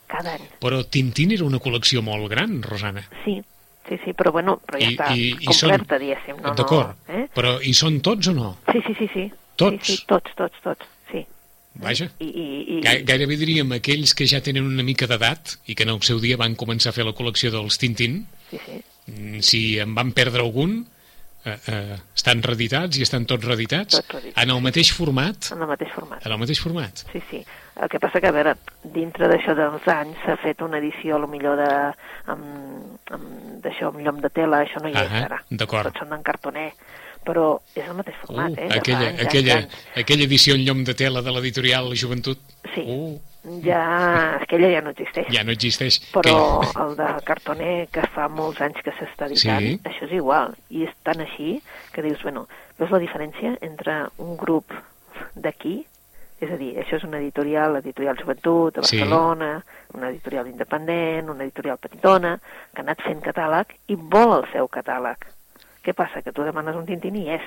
cada 0.06 0.34
any. 0.34 0.46
Però 0.60 0.82
Tintín 0.88 1.32
era 1.32 1.44
una 1.44 1.58
col·lecció 1.60 2.02
molt 2.02 2.28
gran, 2.30 2.62
Rosana. 2.62 3.02
Sí, 3.24 3.42
sí, 3.88 3.98
sí, 4.04 4.12
però 4.14 4.32
bueno, 4.32 4.60
però 4.66 4.78
ja 4.80 4.88
I- 4.90 4.94
està 4.96 5.10
i- 5.16 5.36
i 5.40 5.52
són- 5.52 5.70
completa, 5.76 5.98
diguéssim. 5.98 6.36
No, 6.42 6.54
D'acord. 6.54 6.94
No, 7.08 7.14
eh? 7.14 7.26
Però 7.34 7.58
hi 7.62 7.74
són 7.74 8.00
tots 8.00 8.28
o 8.28 8.32
no? 8.32 8.56
Sí, 8.72 8.80
sí, 8.86 8.94
sí, 8.98 9.10
sí. 9.12 9.32
Tots? 9.56 9.86
Sí, 9.86 9.96
sí, 9.96 10.04
tots, 10.06 10.34
tots, 10.36 10.60
tots, 10.62 10.86
sí. 11.10 11.26
Vaja. 11.74 12.08
I, 12.18 12.24
i, 12.26 12.78
i, 12.78 12.80
Gai- 12.82 13.04
Gairebé 13.04 13.36
diríem 13.36 13.70
aquells 13.76 14.14
que 14.14 14.26
ja 14.26 14.40
tenen 14.40 14.64
una 14.66 14.82
mica 14.82 15.06
d'edat 15.06 15.58
i 15.66 15.74
que 15.74 15.82
en 15.84 15.90
el 15.90 16.00
seu 16.02 16.18
dia 16.20 16.36
van 16.36 16.56
començar 16.56 16.90
a 16.90 16.92
fer 16.96 17.04
la 17.04 17.12
col·lecció 17.14 17.50
dels 17.52 17.76
Tintín, 17.78 18.26
sí, 18.50 18.58
sí. 18.64 18.80
mm, 19.12 19.40
si 19.42 19.78
en 19.78 19.94
van 19.94 20.10
perdre 20.12 20.40
algun, 20.42 20.86
eh, 21.48 21.58
eh, 21.72 21.96
estan 22.14 22.42
reeditats 22.42 22.98
i 22.98 23.02
estan 23.06 23.24
tots 23.28 23.44
reeditats 23.48 23.96
Tots 24.00 24.12
reeditats, 24.16 24.42
en 24.42 24.50
el 24.54 24.60
mateix 24.64 24.92
format. 24.92 25.50
En 25.54 25.62
el 25.64 25.70
mateix 25.72 25.92
format. 25.94 26.26
En 26.26 26.32
el 26.36 26.38
mateix 26.42 26.60
format. 26.60 27.04
Sí, 27.12 27.22
sí. 27.30 27.42
El 27.78 27.88
que 27.88 28.00
passa 28.02 28.20
que, 28.20 28.26
a 28.28 28.34
veure, 28.34 28.56
dintre 28.94 29.28
d'això 29.30 29.54
dels 29.54 29.86
anys 29.92 30.16
s'ha 30.24 30.36
fet 30.42 30.62
una 30.66 30.78
edició, 30.82 31.16
a 31.16 31.22
lo 31.22 31.28
millor, 31.30 31.56
de, 31.60 31.68
amb, 32.32 32.98
amb, 33.14 33.28
d'això, 33.62 33.92
amb 33.92 34.00
llom 34.04 34.18
de 34.24 34.30
tela, 34.34 34.64
això 34.64 34.82
no 34.82 34.88
hi 34.90 34.96
és 34.96 35.04
Ahà, 35.04 35.24
ara. 35.28 35.42
d'acord. 35.50 35.92
Tots 35.92 36.02
són 36.02 36.12
en 36.16 36.24
cartoner, 36.26 36.72
però 37.26 37.60
és 37.76 37.86
el 37.86 37.94
mateix 37.98 38.16
format, 38.24 38.52
Uh, 38.52 38.64
eh? 38.64 38.68
aquella, 38.80 39.08
anys, 39.12 39.22
aquella, 39.26 39.54
anys, 39.62 39.74
anys. 39.78 39.96
aquella 40.02 40.24
edició 40.24 40.54
en 40.58 40.64
llom 40.66 40.84
de 40.84 40.94
tela 40.94 41.22
de 41.22 41.30
l'editorial 41.34 41.90
Joventut 41.94 42.38
Sí. 42.74 42.82
uh, 42.86 43.18
Ja, 43.62 44.36
aquella 44.42 44.68
ja 44.70 44.80
no 44.82 44.90
existeix. 44.90 45.28
ja 45.32 45.44
no 45.44 45.52
existeix. 45.52 46.00
Però 46.12 46.60
Que- 46.60 46.80
el 46.82 46.96
de 46.96 47.24
cartoner, 47.24 47.88
que 47.88 48.02
fa 48.14 48.28
molts 48.28 48.60
anys 48.60 48.82
que 48.82 48.92
s'està 48.92 49.26
editant, 49.26 49.60
Sí. 49.62 49.80
això 49.84 50.04
és 50.06 50.12
igual. 50.12 50.54
I 50.70 50.84
és 50.84 50.94
tan 51.02 51.20
així 51.20 51.62
que 51.92 52.02
dius, 52.02 52.22
bueno, 52.22 52.48
veus 52.78 52.90
la 52.90 52.98
diferència 52.98 53.56
entre 53.60 54.08
un 54.18 54.36
grup 54.36 54.70
d'aquí, 55.34 55.86
és 56.40 56.50
a 56.50 56.56
dir, 56.56 56.76
això 56.78 56.96
és 56.96 57.04
una 57.04 57.18
editorial, 57.18 57.72
l'editorial 57.74 58.16
Joventut, 58.18 58.74
Sí. 58.84 58.98
Barcelona, 58.98 59.64
una 59.94 60.08
editorial 60.10 60.46
independent, 60.46 61.30
una 61.30 61.44
editorial 61.44 61.78
petitona, 61.78 62.38
que 62.74 62.80
ha 62.80 62.84
anat 62.84 63.00
fent 63.02 63.20
catàleg 63.22 63.66
i 63.88 63.94
vol 63.96 64.36
el 64.44 64.52
seu 64.52 64.68
catàleg. 64.68 65.16
Què 65.82 65.94
passa? 65.94 66.22
Que 66.22 66.32
tu 66.32 66.42
demanes 66.42 66.76
un 66.76 66.84
Tintín 66.86 67.16
i 67.16 67.28
és. 67.30 67.42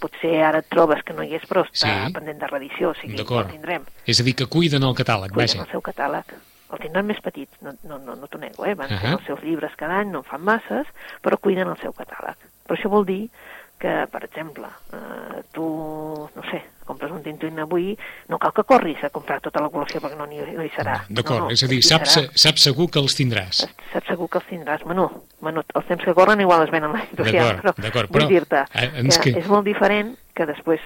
Potser 0.00 0.42
ara 0.42 0.58
et 0.58 0.66
trobes 0.68 1.02
que 1.06 1.14
no 1.14 1.22
hi 1.22 1.34
és, 1.36 1.42
però 1.48 1.62
està 1.64 2.06
Sí. 2.06 2.12
pendent 2.12 2.38
de 2.40 2.46
reedició, 2.46 2.90
o 2.90 2.94
sigui, 2.94 3.16
el 3.20 3.46
tindrem 3.50 3.84
És 4.06 4.20
a 4.20 4.22
dir, 4.24 4.34
que 4.34 4.46
cuiden 4.46 4.82
el 4.82 4.94
catàleg, 4.94 5.30
cuiden 5.32 5.46
vaja. 5.58 5.62
el 5.62 5.70
seu 5.70 5.80
catàleg. 5.80 6.24
El 6.72 6.78
tindran 6.80 7.06
més 7.06 7.20
petit, 7.22 7.48
no, 7.62 7.72
no, 7.84 7.98
no, 7.98 8.16
no 8.16 8.26
t'ho 8.26 8.38
nego, 8.38 8.64
eh? 8.66 8.74
van 8.74 8.90
Ahà. 8.90 8.98
fent 9.00 9.12
els 9.12 9.24
seus 9.26 9.42
llibres 9.42 9.76
cada 9.76 10.00
any, 10.00 10.10
no 10.10 10.18
en 10.18 10.24
fan 10.24 10.42
masses, 10.42 10.86
però 11.22 11.38
cuiden 11.38 11.68
el 11.68 11.76
seu 11.78 11.92
catàleg. 11.92 12.34
Però 12.66 12.76
això 12.76 12.88
vol 12.90 13.04
dir 13.06 13.30
que, 13.78 14.06
per 14.10 14.24
exemple, 14.24 14.66
eh, 14.92 15.42
tu, 15.52 16.28
no 16.34 16.42
sé, 16.50 16.62
compres 16.86 17.12
un 17.12 17.22
Tintín 17.24 17.58
avui, 17.62 17.92
no 18.28 18.38
cal 18.42 18.52
que 18.56 18.64
corris 18.68 19.02
a 19.04 19.10
comprar 19.14 19.40
tota 19.44 19.62
la 19.64 19.70
col·lecció 19.72 20.02
perquè 20.02 20.18
no, 20.18 20.26
hi, 20.30 20.42
no 20.54 20.64
hi 20.64 20.72
serà. 20.74 20.98
D'acord, 21.08 21.46
no, 21.46 21.48
no, 21.48 21.54
és 21.54 21.64
a 21.64 21.70
dir, 21.70 21.80
saps, 21.86 22.18
saps 22.40 22.66
segur 22.68 22.88
que 22.92 23.00
els 23.02 23.16
tindràs. 23.18 23.64
Saps 23.92 24.10
segur 24.12 24.28
que 24.30 24.40
els 24.42 24.50
tindràs. 24.50 24.84
Bueno, 24.84 25.08
bueno, 25.40 25.64
els 25.74 25.88
temps 25.90 26.04
que 26.04 26.16
corren 26.16 26.42
igual 26.44 26.66
es 26.66 26.74
venen 26.74 26.92
a 26.94 27.06
D'acord, 27.14 27.62
però 27.62 27.74
d'acord, 27.78 28.10
vull 28.12 28.24
però, 28.24 28.28
dir-te 28.28 28.64
eh, 28.74 29.08
que, 29.22 29.34
és 29.38 29.48
molt 29.50 29.64
diferent 29.66 30.14
que 30.36 30.46
després 30.48 30.82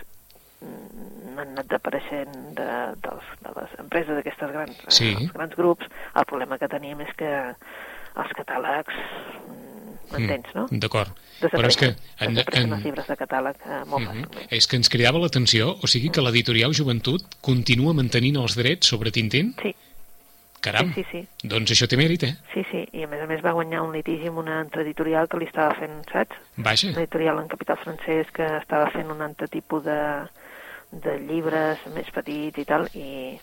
han 1.38 1.52
anat 1.54 1.68
desapareixent 1.70 2.34
de, 2.58 2.68
dels, 3.04 3.28
de 3.44 3.52
les 3.54 3.74
empreses 3.78 4.18
d'aquestes 4.18 4.52
grans, 4.54 4.80
eh, 4.86 4.94
Sí. 4.94 5.12
els 5.14 5.32
grans 5.32 5.54
grups. 5.56 5.86
El 6.14 6.26
problema 6.26 6.58
que 6.58 6.68
tenim 6.68 7.00
és 7.04 7.12
que 7.16 7.30
els 8.18 8.34
catàlegs 8.38 8.98
m'entens, 10.12 10.54
no? 10.54 10.66
Mm, 10.68 10.80
D'acord. 10.84 11.24
Però 11.40 11.68
és 11.68 11.78
que... 11.78 11.92
En, 12.24 12.38
en... 12.38 12.72
els 12.76 12.84
llibres 12.84 13.06
de 13.10 13.16
catàleg 13.18 13.60
eh, 13.64 13.82
molt 13.86 14.04
mm 14.04 14.22
-hmm. 14.24 14.46
És 14.50 14.66
que 14.66 14.76
ens 14.76 14.88
cridava 14.88 15.18
l'atenció, 15.18 15.76
o 15.82 15.86
sigui 15.86 16.10
que 16.10 16.22
l'editorial 16.22 16.74
Joventut 16.74 17.22
continua 17.40 17.92
mantenint 17.94 18.36
els 18.36 18.56
drets 18.56 18.86
sobre 18.86 19.10
Tintín? 19.10 19.54
Sí. 19.62 19.74
Caram, 20.60 20.92
sí, 20.92 21.04
sí, 21.04 21.22
sí. 21.22 21.48
doncs 21.48 21.70
això 21.70 21.86
té 21.86 21.96
mèrit, 21.96 22.22
eh? 22.26 22.34
Sí, 22.52 22.64
sí, 22.70 22.80
i 22.92 23.04
a 23.04 23.06
més 23.06 23.20
a 23.22 23.26
més 23.30 23.42
va 23.44 23.52
guanyar 23.54 23.82
un 23.82 23.92
litigi 23.94 24.26
amb 24.26 24.38
una 24.38 24.58
altra 24.60 24.82
editorial 24.82 25.28
que 25.28 25.38
li 25.38 25.46
estava 25.46 25.74
fent, 25.78 26.02
saps? 26.10 26.34
Vaja. 26.56 26.90
Una 26.90 27.04
editorial 27.04 27.38
en 27.38 27.48
capital 27.48 27.76
francès 27.76 28.26
que 28.34 28.48
estava 28.58 28.90
fent 28.90 29.10
un 29.14 29.22
altre 29.22 29.46
tipus 29.46 29.84
de, 29.84 30.00
de 30.90 31.14
llibres 31.28 31.78
més 31.94 32.10
petits 32.10 32.58
i 32.58 32.64
tal, 32.64 32.88
i 32.94 33.38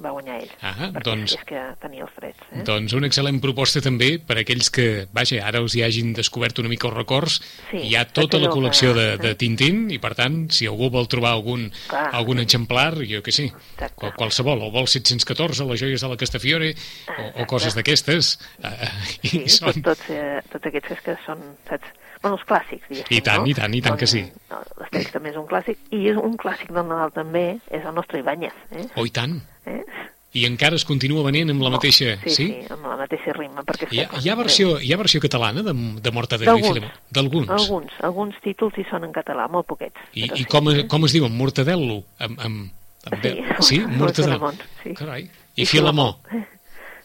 va 0.00 0.10
guanyar 0.14 0.38
ell. 0.40 0.50
Ah, 0.64 0.88
doncs, 1.04 1.34
és 1.36 1.44
que 1.48 1.60
tenia 1.82 2.04
els 2.06 2.14
drets. 2.16 2.40
Eh? 2.52 2.62
doncs 2.64 2.94
una 2.96 3.06
excel·lent 3.10 3.40
proposta 3.42 3.82
també 3.84 4.14
per 4.18 4.38
a 4.38 4.40
aquells 4.44 4.70
que, 4.72 5.06
vaja, 5.12 5.42
ara 5.46 5.60
els 5.60 5.74
hi 5.76 5.82
hagin 5.84 6.14
descobert 6.16 6.58
una 6.62 6.68
mica 6.72 6.88
els 6.88 6.96
records. 6.96 7.40
Sí, 7.70 7.82
Hi 7.90 7.94
ha 7.96 8.04
tota 8.08 8.38
la 8.40 8.48
col·lecció 8.50 8.94
que- 8.94 9.00
de, 9.00 9.16
de 9.18 9.34
Tintín 9.36 9.90
i, 9.90 9.98
per 10.02 10.14
tant, 10.14 10.48
si 10.50 10.66
algú 10.66 10.90
vol 10.90 11.06
trobar 11.08 11.32
algun, 11.36 11.68
Clar. 11.88 12.08
algun 12.14 12.38
exemplar, 12.40 12.94
jo 13.06 13.22
que 13.22 13.32
sí, 13.32 13.50
Exacte. 13.52 13.94
qual, 13.94 14.14
qualsevol, 14.16 14.62
o 14.62 14.70
vol 14.70 14.88
714, 14.88 15.64
les 15.68 15.80
joies 15.80 16.00
de 16.00 16.08
la 16.08 16.16
Castafiore, 16.16 16.74
o, 17.08 17.42
o 17.42 17.46
coses 17.46 17.74
d'aquestes, 17.76 18.38
eh, 18.64 18.88
Sí, 19.22 19.42
i 19.44 19.48
són... 19.48 19.72
tots, 19.82 19.82
tots, 20.00 20.10
eh, 20.10 20.40
tots 20.50 20.66
aquests 20.72 21.02
que, 21.04 21.16
són, 21.26 21.42
saps? 21.68 21.96
Bueno, 22.20 22.36
els 22.36 22.44
clàssics, 22.44 22.84
diguéssim, 22.90 23.16
I 23.16 23.20
tant, 23.24 23.40
no? 23.40 23.46
i 23.48 23.54
tant, 23.56 23.74
i 23.74 23.80
tant 23.80 23.96
que 23.96 24.06
sí. 24.06 24.20
L'Astèrix 24.50 25.08
també 25.14 25.30
és 25.30 25.38
un 25.40 25.46
clàssic, 25.48 25.78
i 25.96 26.02
és 26.10 26.18
un 26.20 26.34
clàssic 26.36 26.68
del 26.76 26.84
Nadal 26.90 27.14
també, 27.16 27.44
és 27.72 27.80
el 27.88 27.94
nostre 27.96 28.20
Ibáñez, 28.20 28.52
eh? 28.76 28.84
Oh, 29.00 29.06
i 29.08 29.10
tant. 29.14 29.38
Eh? 29.76 30.08
I 30.32 30.44
encara 30.46 30.76
es 30.78 30.84
continua 30.86 31.24
venent 31.26 31.50
amb 31.50 31.62
la 31.64 31.72
mateixa... 31.74 32.12
Sí, 32.22 32.30
sí, 32.36 32.44
amb 32.70 32.84
la 32.86 32.96
mateixa 33.00 33.32
rima, 33.34 33.64
perquè... 33.66 33.88
Hi 33.90 34.04
ha, 34.04 34.08
hi, 34.20 34.28
ha 34.30 34.36
versió, 34.38 34.76
hi 34.78 34.92
ha 34.94 34.98
versió 35.00 35.18
catalana 35.24 35.64
de, 35.66 35.74
de 36.04 36.12
Mortadelo 36.14 36.54
i. 36.60 36.62
Filemó? 36.62 36.90
D'alguns. 37.10 37.50
Alguns, 37.56 37.96
alguns 38.06 38.36
títols 38.44 38.78
hi 38.78 38.84
són 38.90 39.08
en 39.08 39.16
català, 39.16 39.48
molt 39.50 39.66
poquets. 39.66 39.98
I, 40.14 40.28
i 40.28 40.44
sí. 40.44 40.46
com, 40.52 40.70
com 40.92 41.08
es 41.08 41.16
diuen? 41.18 41.34
Mortadello? 41.34 42.04
Amb, 42.22 42.38
amb, 42.46 42.70
amb, 43.10 43.26
Sí, 43.26 43.34
sí. 43.72 43.80
Filemón, 44.20 44.62
sí. 44.84 44.94
Carai. 44.94 45.26
I 45.56 45.66
Filemó. 45.66 46.12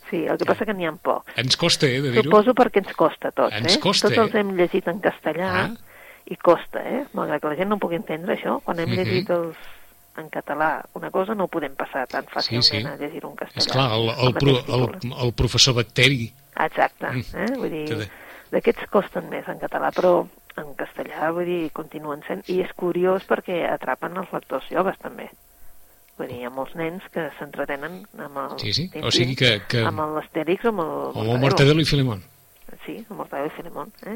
Sí, 0.06 0.20
el 0.30 0.38
que 0.38 0.46
passa 0.46 0.68
que 0.70 0.74
n'hi 0.78 0.86
ha 0.86 0.92
pocs. 1.02 1.34
Ens 1.42 1.58
costa, 1.58 1.88
eh, 1.90 1.98
de 1.98 2.12
dir-ho. 2.14 2.28
Suposo 2.28 2.54
perquè 2.54 2.78
ens 2.84 2.92
costa 2.94 3.32
tots, 3.34 3.56
Ens 3.58 3.74
eh? 3.74 3.80
costa, 3.82 4.12
Tots 4.14 4.20
els 4.22 4.36
eh? 4.36 4.44
hem 4.44 4.52
llegit 4.54 4.86
en 4.92 5.00
castellà 5.02 5.48
Ah. 5.64 5.64
i 6.30 6.38
costa, 6.38 6.84
eh? 6.86 7.00
Malgrat 7.18 7.42
que 7.42 7.50
la 7.50 7.58
gent 7.58 7.72
no 7.74 7.80
pugui 7.82 7.98
entendre 7.98 8.36
això, 8.38 8.60
quan 8.62 8.80
hem 8.80 8.92
Mhm. 8.92 9.00
llegit 9.00 9.32
els 9.34 9.58
en 10.18 10.30
català 10.32 10.70
una 10.96 11.10
cosa 11.12 11.36
no 11.36 11.48
podem 11.52 11.74
passar 11.76 12.06
tan 12.08 12.26
fàcilment 12.32 12.64
sí. 12.64 12.82
a 12.88 12.96
llegir 12.98 13.26
un 13.28 13.36
castellà. 13.36 13.62
És 13.64 13.68
clar, 13.72 13.90
el, 13.98 14.10
el, 14.10 14.28
el 14.30 14.34
pro, 14.40 14.56
el, 14.78 15.14
el 15.26 15.34
professor 15.34 15.76
Bacteri. 15.76 16.32
Exacte, 16.66 17.08
Mm. 17.12 17.44
eh? 17.44 17.58
Vull 17.60 17.70
dir, 17.74 18.10
d'aquests 18.52 18.88
costen 18.94 19.28
més 19.30 19.48
en 19.52 19.60
català, 19.60 19.90
però 19.92 20.28
en 20.58 20.70
castellà, 20.80 21.32
vull 21.36 21.46
dir, 21.50 21.72
continuen 21.76 22.22
sent... 22.28 22.46
I 22.48 22.62
és 22.64 22.72
curiós 22.80 23.26
perquè 23.28 23.66
atrapen 23.68 24.16
els 24.22 24.32
lectors 24.32 24.70
joves, 24.72 24.96
també. 25.04 25.28
Vull 26.18 26.30
dir, 26.32 26.38
hi 26.40 26.46
ha 26.48 26.50
molts 26.54 26.76
nens 26.80 27.04
que 27.12 27.26
s'entretenen 27.38 28.06
amb 28.24 28.38
el... 28.40 28.54
Sí, 28.64 28.72
sí. 28.72 28.86
O 29.04 29.12
sigui 29.12 29.36
que- 29.36 29.58
que- 29.68 29.84
Amb 29.84 30.00
l'Astèrix 30.16 30.64
o 30.64 30.72
amb 30.72 30.80
el... 30.86 30.94
O 31.12 31.26
amb 31.36 31.44
Mortadelo 31.44 31.84
i 31.84 31.90
Filemón. 31.90 32.24
Sí, 32.86 33.02
amb 33.10 33.20
Mortadelo 33.20 33.52
i 33.52 33.56
Filemón, 33.58 33.92
eh? 34.08 34.16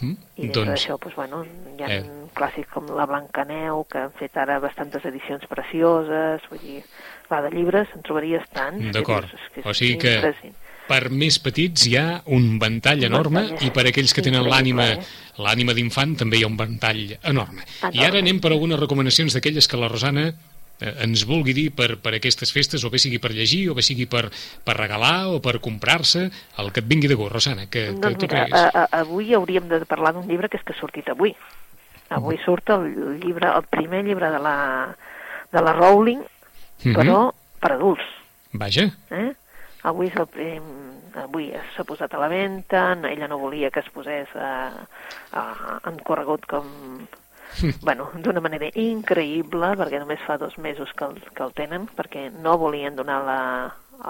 Mm? 0.00 0.14
I 0.36 0.40
dins 0.42 0.54
Doncs, 0.54 0.68
d'això, 0.70 0.98
doncs, 1.02 1.16
bueno, 1.16 1.42
hi 1.44 1.82
ha 1.82 1.88
Eh. 1.96 2.02
clàssics 2.34 2.70
com 2.72 2.86
La 2.94 3.06
Blancaneu, 3.06 3.84
que 3.90 3.98
han 3.98 4.12
fet 4.18 4.36
ara 4.36 4.58
bastantes 4.60 5.04
edicions 5.04 5.44
precioses, 5.50 6.42
vull 6.50 6.60
dir, 6.62 6.82
va, 7.30 7.40
de 7.42 7.50
llibres 7.50 7.88
en 7.94 8.02
trobaries 8.02 8.44
tants. 8.54 8.92
D'acord. 8.94 9.26
O 9.64 9.74
sigui 9.74 9.98
que 9.98 10.20
per 10.88 11.10
més 11.10 11.38
petits 11.38 11.86
hi 11.86 11.96
ha 12.00 12.22
un 12.26 12.58
ventall 12.58 12.98
Un 13.02 13.04
enorme 13.10 13.42
ventall 13.42 13.66
i 13.66 13.70
per 13.70 13.86
aquells 13.90 14.14
que 14.14 14.22
tenen 14.24 14.46
l'ànima 14.48 14.86
eh? 14.94 15.00
l'ànima 15.36 15.74
d'infant 15.76 16.16
també 16.16 16.38
hi 16.38 16.44
ha 16.44 16.48
un 16.48 16.56
ventall 16.56 17.18
enorme. 17.22 17.60
I 17.82 17.88
Enorme. 17.90 18.06
ara 18.06 18.18
anem 18.22 18.40
per 18.40 18.52
algunes 18.52 18.80
recomanacions 18.80 19.34
d'aquelles 19.34 19.68
que 19.68 19.76
la 19.76 19.88
Rosana 19.88 20.32
eh, 20.80 20.94
ens 21.04 21.24
vulgui 21.26 21.52
dir 21.56 21.68
per, 21.74 21.96
per 22.02 22.14
aquestes 22.16 22.52
festes, 22.52 22.84
o 22.84 22.90
bé 22.90 22.98
sigui 22.98 23.18
per 23.18 23.32
llegir, 23.32 23.68
o 23.70 23.74
bé 23.74 23.82
sigui 23.82 24.06
per, 24.06 24.28
per 24.64 24.76
regalar, 24.78 25.28
o 25.28 25.40
per 25.40 25.58
comprar-se, 25.60 26.28
el 26.58 26.72
que 26.72 26.80
et 26.80 26.86
vingui 26.88 27.08
de 27.08 27.14
gust, 27.18 27.32
Rosana, 27.32 27.66
que, 27.66 27.88
que 27.92 28.00
Doncs 28.00 28.18
tu 28.18 28.26
mira, 28.26 28.44
creguis. 28.46 28.54
a, 28.54 28.84
a, 28.86 29.00
avui 29.02 29.34
hauríem 29.34 29.68
de 29.68 29.82
parlar 29.86 30.14
d'un 30.14 30.28
llibre 30.28 30.48
que 30.48 30.56
és 30.60 30.64
que 30.64 30.72
ha 30.76 30.80
sortit 30.80 31.08
avui. 31.10 31.34
Avui 32.10 32.38
surt 32.44 32.70
el 32.72 33.18
llibre, 33.20 33.50
el 33.52 33.66
primer 33.68 34.04
llibre 34.06 34.30
de 34.32 34.38
la, 34.40 34.56
de 35.52 35.60
la 35.62 35.72
Rowling, 35.76 36.22
Mhm. 36.84 36.94
però 36.94 37.32
per 37.60 37.72
adults. 37.74 38.04
Vaja, 38.52 38.84
Eh? 39.10 39.32
Avui 39.82 40.06
és 40.06 40.14
el 40.16 40.26
prim... 40.26 40.62
avui 41.18 41.48
s'ha 41.74 41.82
posat 41.84 42.12
a 42.14 42.18
la 42.18 42.28
venda, 42.28 42.92
ella 43.10 43.26
no 43.26 43.38
volia 43.38 43.70
que 43.70 43.80
es 43.80 43.88
posés 43.90 44.28
a, 44.36 44.70
a, 45.32 45.80
en 45.90 45.98
corregut 46.06 46.46
com 46.46 46.66
bueno, 47.86 48.10
d'una 48.14 48.40
manera 48.44 48.68
increïble, 48.74 49.72
perquè 49.80 49.98
només 50.00 50.20
fa 50.26 50.36
dos 50.38 50.56
mesos 50.58 50.90
que 50.96 51.04
el, 51.04 51.20
que 51.34 51.42
el 51.44 51.52
tenen, 51.56 51.88
perquè 51.96 52.28
no 52.32 52.56
volien 52.58 52.96
donar 52.96 53.20
la, 53.24 53.40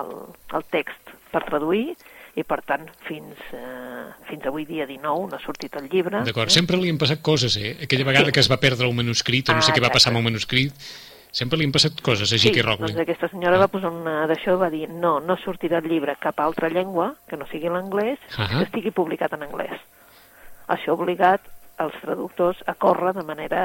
el, 0.01 0.15
el 0.55 0.65
text 0.71 1.13
per 1.33 1.45
traduir, 1.45 1.97
i 2.39 2.45
per 2.47 2.61
tant 2.63 2.85
fins, 3.09 3.35
eh, 3.57 4.05
fins 4.29 4.45
avui 4.47 4.65
dia 4.69 4.85
19 4.87 5.27
no 5.31 5.37
ha 5.37 5.41
sortit 5.43 5.75
el 5.81 5.89
llibre. 5.91 6.21
d'acord. 6.23 6.49
eh? 6.53 6.55
Sempre 6.55 6.77
li 6.79 6.89
han 6.93 6.99
passat 7.01 7.21
coses, 7.21 7.57
eh? 7.59 7.77
Aquella 7.83 8.05
vegada 8.07 8.27
Sí. 8.31 8.33
que 8.33 8.41
es 8.41 8.51
va 8.51 8.61
perdre 8.63 8.87
el 8.87 8.95
manuscrit, 8.95 9.49
o 9.51 9.55
no 9.55 9.63
sé 9.63 9.73
Ah, 9.73 9.75
què 9.75 9.83
va 9.83 9.91
passar 9.91 10.13
amb 10.13 10.19
el 10.23 10.29
manuscrit, 10.29 10.73
sempre 11.33 11.59
li 11.59 11.65
han 11.67 11.73
passat 11.75 11.99
coses 12.01 12.31
a 12.33 12.39
Sí, 12.39 12.49
J.K. 12.49 12.63
Rowling. 12.63 12.95
doncs 12.95 13.01
aquesta 13.03 13.29
senyora 13.29 13.59
va 13.59 13.67
posar 13.69 13.91
una 13.91 14.27
d'això, 14.31 14.55
va 14.57 14.71
dir 14.71 14.87
no, 14.89 15.19
no 15.21 15.37
sortirà 15.43 15.79
el 15.83 15.89
llibre 15.91 16.15
cap 16.21 16.39
altra 16.41 16.69
llengua 16.71 17.17
que 17.29 17.37
no 17.37 17.47
sigui 17.51 17.69
l'anglès, 17.69 18.19
Ahà. 18.37 18.59
que 18.59 18.65
estigui 18.69 18.91
publicat 18.93 19.33
en 19.35 19.43
anglès. 19.43 19.75
Això 20.69 20.93
ha 20.93 20.95
obligat 21.01 21.41
els 21.83 21.99
traductors 22.03 22.63
a 22.67 22.75
córrer 22.75 23.15
de 23.17 23.25
manera 23.27 23.63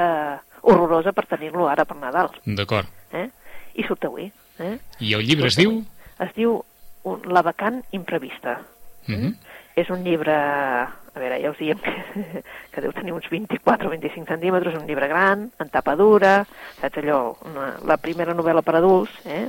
horrorosa 0.62 1.12
per 1.12 1.26
tenir-lo 1.30 1.68
ara 1.68 1.84
per 1.84 1.96
Nadal. 2.00 2.30
D'acord. 2.44 2.88
Eh? 3.12 3.28
I 3.74 3.86
surt 3.88 4.06
avui. 4.08 4.30
Eh? 4.58 4.76
I 5.00 5.14
el 5.18 5.26
llibre 5.26 5.50
es 5.50 5.58
diu... 5.58 5.80
Es 6.22 6.30
diu 6.36 6.60
un, 7.04 7.24
La 7.26 7.42
vacant 7.42 7.82
imprevista. 7.92 8.60
Mhm. 9.06 9.34
És 9.74 9.88
un 9.90 10.04
llibre, 10.06 10.32
a 10.34 11.18
veure, 11.18 11.40
ja 11.42 11.50
us 11.50 11.58
diem 11.58 11.80
que, 11.82 11.92
que 12.72 12.82
deu 12.84 12.92
tenir 12.94 13.12
uns 13.12 13.26
24 13.30 13.88
o 13.88 13.90
25 13.90 14.30
centímetres, 14.30 14.76
un 14.78 14.86
llibre 14.86 15.08
gran, 15.10 15.48
en 15.58 15.72
tapa 15.74 15.96
dura, 15.98 16.44
saps 16.78 17.00
allò, 17.02 17.34
una, 17.50 17.72
la 17.82 17.96
primera 17.98 18.36
novel·la 18.38 18.62
per 18.62 18.76
adults, 18.78 19.16
eh? 19.26 19.48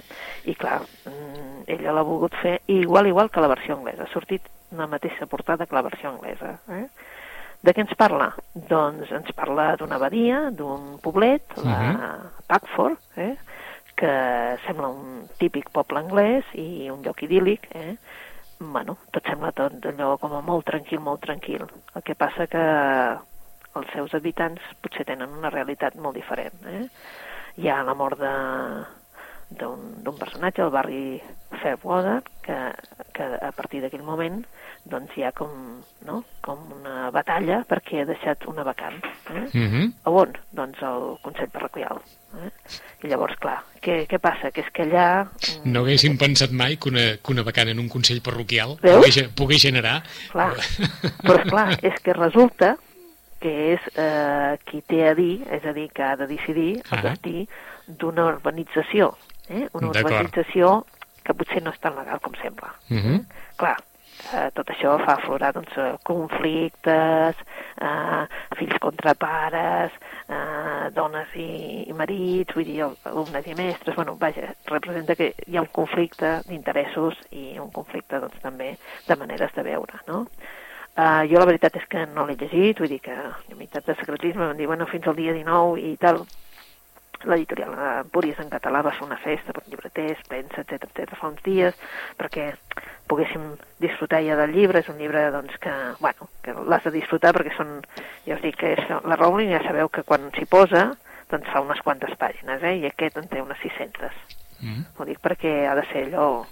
I 0.49 0.55
clar, 0.57 0.79
mm, 1.05 1.67
ella 1.77 1.93
l'ha 1.93 2.05
volgut 2.05 2.33
fer 2.41 2.57
igual, 2.73 3.05
igual 3.07 3.29
que 3.29 3.45
la 3.45 3.51
versió 3.53 3.77
anglesa. 3.77 4.09
Ha 4.09 4.13
sortit 4.13 4.49
la 4.75 4.89
mateixa 4.89 5.29
portada 5.29 5.69
que 5.69 5.77
la 5.77 5.85
versió 5.85 6.09
anglesa, 6.09 6.57
eh? 6.73 6.87
De 7.65 7.73
què 7.73 7.81
ens 7.81 7.95
parla? 7.97 8.29
Doncs 8.69 9.09
ens 9.15 9.31
parla 9.37 9.71
d'una 9.79 9.97
abadia, 9.97 10.49
d'un 10.53 10.99
poblet, 11.01 11.55
la 11.65 11.77
Packford, 12.45 12.99
eh? 13.17 13.33
que 13.95 14.11
sembla 14.65 14.91
un 14.91 15.23
típic 15.39 15.71
poble 15.73 16.01
anglès 16.03 16.49
i 16.59 16.89
un 16.91 17.01
lloc 17.05 17.23
idíl·lic, 17.25 17.69
eh? 17.79 17.95
bueno, 18.59 18.97
tot 19.15 19.25
sembla 19.31 19.53
tot 19.55 19.87
allò 19.89 20.11
com 20.21 20.35
a 20.35 20.43
molt 20.45 20.67
tranquil, 20.67 21.01
molt 21.03 21.23
tranquil. 21.25 21.63
El 21.95 22.05
que 22.05 22.17
passa 22.19 22.45
que 22.51 22.65
els 23.79 23.89
seus 23.95 24.13
habitants 24.13 24.61
potser 24.83 25.07
tenen 25.07 25.33
una 25.39 25.51
realitat 25.53 25.97
molt 25.97 26.19
diferent. 26.19 26.61
Eh? 26.69 26.85
Hi 27.63 27.71
ha 27.71 27.81
la 27.87 27.95
mort 27.97 28.19
de 28.19 28.35
d'un 29.49 30.17
personatge 30.17 30.61
al 30.63 30.71
barri 30.73 31.21
Fairwater 31.61 32.21
que, 32.43 32.55
que 33.13 33.23
a 33.41 33.51
partir 33.55 33.81
d'aquell 33.83 34.03
moment 34.03 34.41
doncs 34.85 35.15
hi 35.17 35.23
ha 35.25 35.31
com, 35.33 35.49
no? 36.05 36.19
com 36.45 36.59
una 36.75 37.09
batalla 37.13 37.63
perquè 37.65 38.03
ha 38.03 38.05
deixat 38.09 38.45
una 38.51 38.63
vacant. 38.67 38.99
Eh? 39.33 39.45
Mhm. 39.53 39.87
A 40.05 40.11
on? 40.13 40.33
Doncs 40.53 40.81
al 40.85 41.17
Consell 41.23 41.49
Parroquial. 41.49 42.01
Eh? 42.41 42.51
I 43.05 43.07
llavors, 43.09 43.37
clar, 43.41 43.57
què, 43.81 44.03
què 44.09 44.19
passa? 44.21 44.51
Que 44.53 44.61
és 44.61 44.69
que 44.73 44.83
allà... 44.85 45.25
mm, 45.25 45.71
No 45.73 45.81
haguéssim 45.85 46.17
pensat 46.21 46.51
mai 46.53 46.77
que 46.77 46.89
una, 46.89 47.05
que 47.17 47.33
una 47.33 47.43
vacant 47.47 47.69
en 47.73 47.79
un 47.81 47.89
consell 47.89 48.21
parroquial 48.21 48.75
pogués, 48.81 49.21
pogués 49.37 49.61
generar... 49.65 50.01
Clar, 50.31 50.51
però 51.25 51.39
esclar, 51.41 51.67
és 51.81 51.97
que 52.03 52.13
resulta 52.13 52.75
que 53.41 53.53
és 53.75 53.81
eh, 53.97 54.57
qui 54.69 54.81
té 54.85 55.01
a 55.09 55.13
dir, 55.17 55.41
és 55.53 55.65
a 55.65 55.73
dir, 55.73 55.89
que 55.93 56.03
ha 56.03 56.15
de 56.17 56.27
decidir 56.27 56.75
el 56.81 56.97
Ah. 56.97 57.01
destí 57.09 57.47
d'una 57.87 58.25
urbanització. 58.31 59.15
Eh? 59.49 59.67
Una 59.73 59.91
urbanització 59.93 60.85
que 61.25 61.33
potser 61.33 61.61
no 61.63 61.73
és 61.73 61.81
tan 61.81 61.97
legal 61.97 62.21
com 62.21 62.33
sembla. 62.41 62.71
Mhm. 62.89 63.25
Clar, 63.57 63.77
eh, 64.33 64.49
tot 64.53 64.69
això 64.69 64.95
fa 65.03 65.15
aflorar 65.15 65.53
doncs, 65.53 65.77
eh, 65.77 65.95
conflictes, 66.03 67.35
eh, 67.81 68.25
fills 68.57 68.79
contra 68.79 69.15
pares, 69.15 69.91
eh, 70.29 70.89
dones 70.91 71.27
i, 71.35 71.89
i 71.89 71.93
marits, 71.93 72.53
vull 72.53 72.65
dir, 72.65 72.83
alumnes 73.03 73.47
i 73.47 73.55
mestres, 73.55 73.95
bueno, 73.95 74.15
vaja, 74.19 74.53
representa 74.65 75.15
que 75.15 75.33
hi 75.47 75.57
ha 75.57 75.61
un 75.61 75.71
conflicte 75.71 76.41
d'interessos 76.47 77.17
i 77.31 77.57
un 77.59 77.71
conflicte 77.71 78.19
doncs, 78.19 78.39
també 78.41 78.77
de 79.07 79.15
maneres 79.15 79.53
de 79.53 79.63
veure, 79.63 80.01
no? 80.07 80.25
Uh, 80.95 81.27
jo 81.27 81.41
la 81.41 81.45
veritat 81.49 81.75
és 81.75 81.83
que 81.91 82.05
no 82.07 82.23
l'he 82.23 82.37
llegit, 82.39 82.79
vull 82.79 82.87
dir 82.87 83.01
que 83.03 83.11
a 83.11 83.55
meitat 83.59 83.83
de 83.83 83.97
secretisme 83.99 84.45
van 84.45 84.55
dir, 84.55 84.67
bueno, 84.69 84.85
fins 84.87 85.03
al 85.11 85.17
dia 85.17 85.33
19 85.35 85.81
i 85.83 85.97
tal, 85.99 86.21
l'editorial 87.23 87.73
Empúries 88.01 88.39
en 88.43 88.49
català 88.51 88.81
va 88.85 88.93
fer 88.95 89.05
una 89.05 89.19
festa 89.21 89.53
per 89.55 89.63
llibreters, 89.69 90.21
premsa, 90.29 90.63
etc 90.63 90.89
etc 90.89 91.15
fa 91.19 91.31
uns 91.31 91.41
dies, 91.45 91.77
perquè 92.19 92.51
poguéssim 93.09 93.53
disfrutar 93.81 94.21
ja 94.25 94.37
del 94.39 94.53
llibre. 94.55 94.81
És 94.83 94.91
un 94.91 94.99
llibre 94.99 95.29
doncs, 95.33 95.55
que, 95.61 95.73
bueno, 96.01 96.29
que 96.43 96.53
l'has 96.53 96.85
de 96.85 96.93
disfrutar 96.97 97.33
perquè 97.37 97.55
són, 97.55 97.79
ja 98.27 98.37
us 98.37 98.43
dic 98.43 98.59
que 98.61 98.75
és, 98.75 98.85
la 99.05 99.19
Rowling 99.19 99.53
ja 99.53 99.63
sabeu 99.65 99.89
que 99.89 100.03
quan 100.03 100.29
s'hi 100.35 100.47
posa 100.49 100.91
doncs 101.31 101.49
fa 101.51 101.63
unes 101.63 101.81
quantes 101.81 102.13
pàgines, 102.21 102.61
eh? 102.61 102.75
i 102.81 102.89
aquest 102.89 103.17
en 103.21 103.29
té 103.31 103.41
unes 103.41 103.59
600. 103.63 104.21
Mm. 104.61 104.85
Ho 104.97 105.07
dic 105.07 105.19
perquè 105.23 105.65
ha 105.69 105.73
de 105.77 105.83
ser 105.91 106.05
allò 106.07 106.45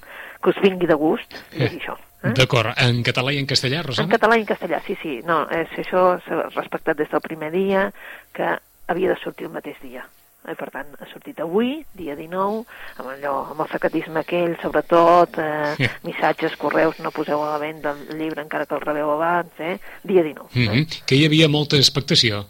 que 0.43 0.51
us 0.51 0.59
vingui 0.63 0.89
de 0.89 0.97
gust 0.99 1.37
llegir 1.53 1.79
això. 1.79 1.95
Eh? 2.23 2.33
D'acord. 2.37 2.73
En 2.79 3.03
català 3.05 3.33
i 3.35 3.39
en 3.41 3.47
castellà, 3.47 3.83
Rosana? 3.85 4.07
En 4.07 4.15
català 4.15 4.37
i 4.39 4.43
en 4.43 4.49
castellà, 4.49 4.81
sí, 4.87 4.97
sí. 5.01 5.19
No, 5.27 5.43
és, 5.51 5.71
això 5.83 6.03
s'ha 6.25 6.41
respectat 6.55 6.99
des 6.99 7.11
del 7.11 7.23
primer 7.23 7.51
dia, 7.55 7.87
que 8.35 8.55
havia 8.87 9.13
de 9.13 9.19
sortir 9.21 9.47
el 9.47 9.55
mateix 9.55 9.79
dia. 9.83 10.03
I 10.43 10.55
per 10.59 10.69
tant, 10.73 10.89
ha 10.99 11.05
sortit 11.07 11.37
avui, 11.39 11.77
dia 11.95 12.17
19, 12.19 12.63
amb 12.99 13.11
allò, 13.13 13.35
amb 13.53 13.61
el 13.63 13.69
secretisme 13.71 14.23
aquell, 14.25 14.57
sobretot, 14.61 15.37
eh, 15.39 15.75
sí. 15.77 15.87
missatges, 16.03 16.57
correus, 16.59 16.99
no 16.99 17.13
poseu 17.15 17.43
a 17.45 17.53
la 17.53 17.61
venda 17.61 17.93
el 17.93 18.19
llibre 18.19 18.43
encara 18.43 18.67
que 18.67 18.75
el 18.75 18.83
rebeu 18.83 19.13
abans, 19.13 19.53
eh? 19.59 19.77
dia 20.03 20.23
19. 20.23 20.49
Mm 20.51 20.67
-hmm. 20.67 20.81
eh? 20.81 21.03
Que 21.05 21.15
hi 21.15 21.25
havia 21.25 21.47
molta 21.47 21.77
expectació. 21.77 22.45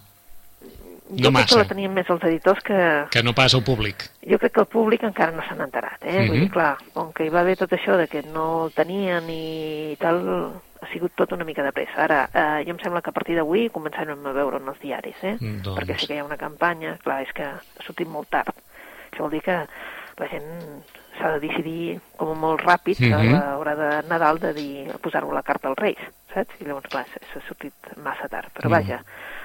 Jo 1.14 1.30
no 1.30 1.30
crec 1.30 1.34
massa. 1.34 1.56
que 1.56 1.62
la 1.62 1.70
tenien 1.70 1.94
més 1.94 2.10
els 2.10 2.24
editors 2.24 2.64
que... 2.66 2.80
Que 3.12 3.22
no 3.22 3.34
pas 3.38 3.54
el 3.54 3.64
públic. 3.64 4.10
Jo 4.26 4.40
crec 4.40 4.54
que 4.54 4.62
el 4.62 4.72
públic 4.72 5.04
encara 5.04 5.32
no 5.32 5.44
s'han 5.46 5.62
enterat, 5.62 6.00
eh? 6.02 6.12
Mm 6.12 6.18
-hmm. 6.18 6.30
Vull 6.30 6.40
dir, 6.40 6.50
clar, 6.50 6.78
com 6.94 7.14
que 7.14 7.26
hi 7.26 7.30
va 7.30 7.42
haver 7.42 7.58
tot 7.58 7.72
això 7.72 7.98
de 7.98 8.08
que 8.08 8.24
no 8.24 8.66
el 8.66 8.72
tenien 8.74 9.30
i 9.30 9.96
tal, 10.00 10.62
sigut 10.94 11.16
tot 11.20 11.34
una 11.36 11.46
mica 11.48 11.66
de 11.66 11.74
pressa. 11.76 12.04
Ara, 12.06 12.20
eh, 12.32 12.64
jo 12.68 12.76
em 12.76 12.80
sembla 12.82 13.02
que 13.02 13.12
a 13.12 13.16
partir 13.16 13.36
d'avui 13.38 13.68
començarem 13.74 14.26
a 14.26 14.36
veure 14.36 14.62
en 14.62 14.72
els 14.72 14.80
diaris, 14.82 15.20
eh? 15.22 15.36
Mm, 15.40 15.62
doncs... 15.66 15.80
Perquè 15.80 16.00
sí 16.00 16.10
que 16.10 16.18
hi 16.18 16.24
ha 16.24 16.28
una 16.28 16.40
campanya, 16.40 16.98
clar, 17.04 17.22
és 17.28 17.34
que 17.36 17.50
ha 17.50 17.86
sortit 17.86 18.10
molt 18.10 18.32
tard. 18.34 18.56
Això 19.12 19.26
vol 19.26 19.36
dir 19.36 19.44
que 19.46 19.60
la 20.20 20.30
gent 20.30 20.50
s'ha 21.18 21.36
de 21.36 21.44
decidir 21.44 22.00
com 22.18 22.34
molt 22.38 22.62
ràpid 22.62 23.00
mm 23.02 23.14
-hmm. 23.14 23.42
a 23.42 23.56
l'hora 23.56 23.76
de 23.76 23.90
Nadal 24.10 24.40
de 24.40 24.54
dir 24.54 24.98
posar-ho 25.02 25.30
a 25.32 25.34
la 25.34 25.44
carta 25.44 25.70
als 25.70 25.78
Reis, 25.78 26.02
saps? 26.34 26.56
I 26.60 26.66
llavors, 26.66 26.90
clar, 26.90 27.06
s'ha 27.06 27.42
sortit 27.48 27.74
massa 27.98 28.28
tard. 28.28 28.50
Però 28.54 28.70
mm. 28.70 28.72
vaja, 28.72 29.04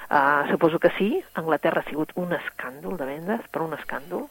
Uh, 0.09 0.49
suposo 0.51 0.79
que 0.79 0.89
sí, 0.97 1.23
Anglaterra 1.35 1.83
ha 1.83 1.89
sigut 1.91 2.15
un 2.17 2.33
escàndol 2.33 2.97
de 2.97 3.05
vendes, 3.05 3.43
però 3.53 3.67
un 3.69 3.75
escàndol, 3.77 4.23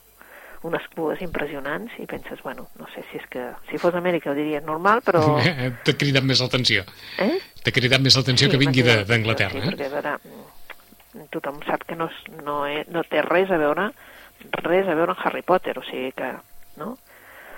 unes 0.66 0.84
cues 0.96 1.22
impressionants 1.22 1.94
i 2.02 2.08
penses, 2.10 2.42
bueno, 2.44 2.68
no 2.80 2.88
sé 2.94 3.04
si 3.12 3.20
és 3.20 3.26
que 3.30 3.44
si 3.70 3.78
fos 3.82 3.96
Amèrica 3.96 4.32
ho 4.32 4.38
diria 4.38 4.62
normal, 4.66 5.04
però... 5.06 5.22
T'ha 5.86 5.98
cridat 6.00 6.26
més 6.26 6.42
l'atenció. 6.42 6.86
Eh? 7.22 7.36
T'ha 7.64 7.74
cridat 7.76 8.02
més 8.02 8.18
l'atenció 8.18 8.48
sí, 8.48 8.54
que 8.54 8.62
vingui 8.62 8.86
d'Anglaterra. 8.86 9.62
Sí, 9.62 9.68
eh? 9.68 9.72
perquè, 9.72 9.90
a 9.90 9.96
veure, 9.96 10.16
mm, 10.24 11.28
tothom 11.36 11.62
sap 11.68 11.86
que 11.88 11.98
no, 12.00 12.10
no, 12.44 12.62
és, 12.66 12.90
no 12.94 13.06
té 13.08 13.22
res 13.26 13.54
a 13.54 13.62
veure 13.62 13.92
res 14.64 14.88
a 14.88 14.96
veure 14.96 15.14
amb 15.14 15.26
Harry 15.26 15.44
Potter, 15.46 15.78
o 15.80 15.84
sigui 15.86 16.12
que, 16.18 16.32
no? 16.78 16.96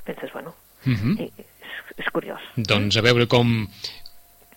Penses, 0.07 0.31
bueno, 0.33 0.55
uh 0.85 0.89
mhm. 0.89 1.15
-huh. 1.15 1.21
i, 1.21 1.31
és, 1.37 1.95
és 1.97 2.09
curiós. 2.11 2.41
Doncs 2.55 2.97
a 2.97 3.01
veure 3.01 3.27
com 3.27 3.67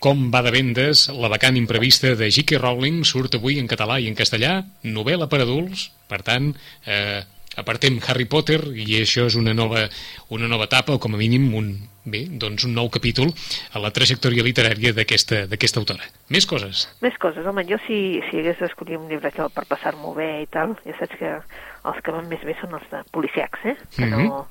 com 0.03 0.31
va 0.33 0.43
de 0.43 0.51
vendes 0.51 1.09
la 1.15 1.29
vacant 1.29 1.57
imprevista 1.57 2.17
de 2.19 2.29
J.K. 2.29 2.59
Rowling 2.59 3.05
surt 3.05 3.37
avui 3.37 3.61
en 3.61 3.69
català 3.69 4.01
i 4.01 4.09
en 4.09 4.17
castellà, 4.19 4.65
novel·la 4.83 5.29
per 5.29 5.41
adults, 5.43 5.93
per 6.09 6.23
tant, 6.23 6.57
eh, 6.87 7.23
apartem 7.57 7.99
Harry 8.09 8.25
Potter 8.25 8.61
i 8.73 9.01
això 9.01 9.27
és 9.29 9.37
una 9.38 9.55
nova, 9.55 9.88
una 10.31 10.49
nova 10.49 10.69
etapa 10.71 10.95
o 10.95 11.01
com 11.03 11.15
a 11.15 11.21
mínim 11.21 11.51
un, 11.59 11.73
bé, 12.05 12.25
doncs 12.27 12.67
un 12.69 12.75
nou 12.77 12.88
capítol 12.93 13.33
a 13.73 13.83
la 13.83 13.93
trajectòria 13.95 14.45
literària 14.47 14.95
d'aquesta 14.97 15.81
autora. 15.81 16.09
Més 16.33 16.47
coses? 16.49 16.87
Més 17.05 17.19
coses, 17.23 17.47
home, 17.47 17.65
jo 17.69 17.79
si, 17.87 17.99
si 18.29 18.41
hagués 18.41 18.62
d'escollir 18.62 18.99
un 19.01 19.09
llibre 19.11 19.31
per 19.33 19.67
passar-m'ho 19.69 20.15
bé 20.17 20.31
i 20.43 20.49
tal, 20.51 20.77
ja 20.87 20.97
saps 20.99 21.19
que 21.21 21.37
els 21.37 22.03
que 22.03 22.15
van 22.15 22.29
més 22.31 22.43
bé 22.47 22.57
són 22.61 22.75
els 22.79 22.88
de 22.91 23.03
policiacs, 23.15 23.65
eh? 23.65 23.77
Que, 23.97 24.07
mm 24.07 24.12
-hmm. 24.12 24.29
no, 24.29 24.49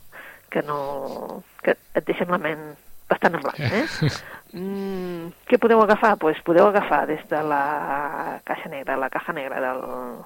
que 0.49 0.61
no... 0.67 1.43
que 1.63 1.75
et 1.95 2.05
deixen 2.05 2.31
la 2.31 2.37
ment 2.37 2.75
bastant 3.09 3.35
en 3.35 3.41
blanc, 3.41 3.59
eh? 3.59 3.85
Mm, 4.51 5.31
què 5.47 5.55
podeu 5.63 5.79
agafar? 5.79 6.17
Pues 6.19 6.39
podeu 6.43 6.67
agafar 6.67 7.05
des 7.07 7.21
de 7.29 7.39
la 7.47 8.41
caixa 8.43 8.67
negra, 8.69 8.97
la 8.99 9.09
caja 9.09 9.31
negra 9.31 9.61
del 9.63 9.79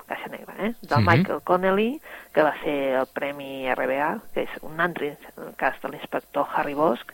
caixa 0.10 0.30
negra, 0.34 0.56
eh? 0.58 0.74
del 0.82 1.00
mm 1.00 1.06
-hmm. 1.06 1.18
Michael 1.18 1.42
Connelly, 1.44 2.02
que 2.34 2.42
va 2.42 2.54
ser 2.64 2.96
el 3.02 3.08
Premi 3.14 3.70
RBA, 3.74 4.20
que 4.34 4.42
és 4.44 4.50
un 4.62 4.80
altre 4.80 5.18
cas 5.58 5.76
de 5.82 5.90
l'inspector 5.90 6.48
Harry 6.56 6.74
Bosch, 6.74 7.14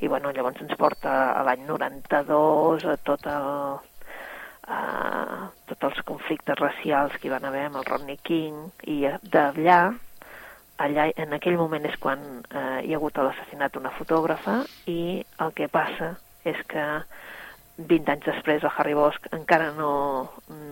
i 0.00 0.08
bueno, 0.08 0.32
llavors 0.32 0.60
ens 0.60 0.74
porta 0.76 1.32
a 1.32 1.42
l'any 1.44 1.64
92 1.66 2.84
a 2.84 2.96
tot 2.96 3.26
el, 3.26 3.78
a 4.66 5.50
tots 5.66 5.82
els 5.82 6.02
conflictes 6.02 6.58
racials 6.58 7.12
que 7.18 7.28
hi 7.28 7.30
van 7.30 7.44
haver 7.44 7.66
amb 7.66 7.76
el 7.76 7.84
Rodney 7.84 8.16
King, 8.16 8.70
i 8.82 9.06
d'allà 9.22 9.94
allà 10.78 11.10
en 11.16 11.32
aquell 11.32 11.56
moment 11.56 11.84
és 11.84 11.96
quan 11.98 12.18
eh, 12.50 12.80
hi 12.84 12.92
ha 12.92 12.96
hagut 12.96 13.16
l'assassinat 13.16 13.72
d'una 13.72 13.90
fotògrafa 13.90 14.64
i 14.86 15.24
el 15.38 15.52
que 15.52 15.66
passa 15.68 16.16
és 16.52 16.62
que 16.70 16.84
20 17.78 18.10
anys 18.10 18.24
després 18.26 18.64
el 18.66 18.72
Harry 18.74 18.94
Bosch 18.98 19.28
encara 19.36 19.70
no, 19.76 19.90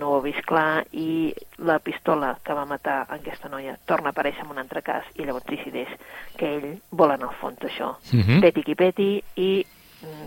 no 0.01 0.09
ho 0.11 0.17
ha 0.19 0.25
vist 0.25 0.43
clar 0.49 0.83
i 0.91 1.33
la 1.63 1.79
pistola 1.79 2.33
que 2.43 2.57
va 2.59 2.67
matar 2.67 3.05
aquesta 3.15 3.51
noia 3.53 3.77
torna 3.87 4.11
a 4.11 4.17
aparèixer 4.17 4.43
en 4.43 4.51
un 4.57 4.59
altre 4.63 4.83
cas 4.83 5.07
i 5.15 5.23
llavors 5.23 5.47
decideix 5.47 5.93
que 6.37 6.51
ell 6.57 6.69
vol 6.91 7.15
en 7.15 7.23
el 7.29 7.35
fons 7.41 7.63
això. 7.63 7.95
Uh 8.13 8.17
mhm. 8.17 8.23
-huh. 8.27 8.41
Peti 8.43 8.63
qui 8.63 8.75
peti 8.75 9.11
i 9.37 9.51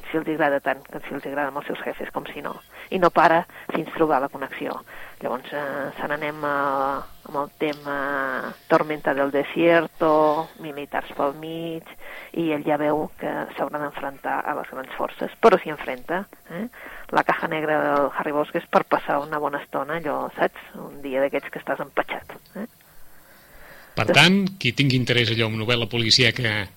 si 0.09 0.17
els 0.17 0.27
agrada 0.33 0.59
tant, 0.63 0.81
que 0.85 1.01
si 1.05 1.13
els 1.15 1.25
agrada 1.25 1.53
els 1.53 1.67
seus 1.67 1.81
jefes 1.85 2.11
com 2.15 2.25
si 2.29 2.41
no. 2.41 2.55
I 2.89 2.99
no 2.99 3.11
para 3.13 3.43
fins 3.73 3.91
trobar 3.93 4.21
la 4.21 4.29
connexió. 4.33 4.73
Llavors 5.21 5.51
eh, 5.53 5.89
se 5.97 6.07
n'anem 6.09 6.45
amb 6.45 7.37
el 7.41 7.51
tema 7.61 7.97
Tormenta 8.71 9.13
del 9.13 9.31
Desierto, 9.31 10.49
militars 10.63 11.11
pel 11.17 11.35
mig, 11.41 11.89
i 12.33 12.49
ell 12.55 12.65
ja 12.65 12.79
veu 12.81 13.07
que 13.19 13.29
s'haurà 13.57 13.81
d'enfrontar 13.81 14.39
a 14.45 14.55
les 14.57 14.73
grans 14.73 14.95
forces, 14.97 15.35
però 15.41 15.59
s'hi 15.59 15.73
enfrenta. 15.73 16.23
Eh? 16.55 16.65
La 17.13 17.25
caja 17.27 17.49
negra 17.51 17.79
del 17.85 18.09
Harry 18.15 18.33
Bosch 18.33 18.57
és 18.57 18.67
per 18.69 18.85
passar 18.89 19.19
una 19.21 19.41
bona 19.41 19.61
estona, 19.63 19.99
allò, 19.99 20.27
saps? 20.37 20.73
Un 20.79 21.01
dia 21.05 21.21
d'aquests 21.23 21.53
que 21.53 21.61
estàs 21.61 21.81
empatxat. 21.85 22.35
Eh? 22.55 22.67
Per 23.99 24.07
tant, 24.15 24.43
qui 24.61 24.71
tingui 24.71 24.95
interès 24.95 25.33
allò 25.33 25.49
en 25.49 25.57
novel·la 25.59 25.89
policíaca 25.91 26.69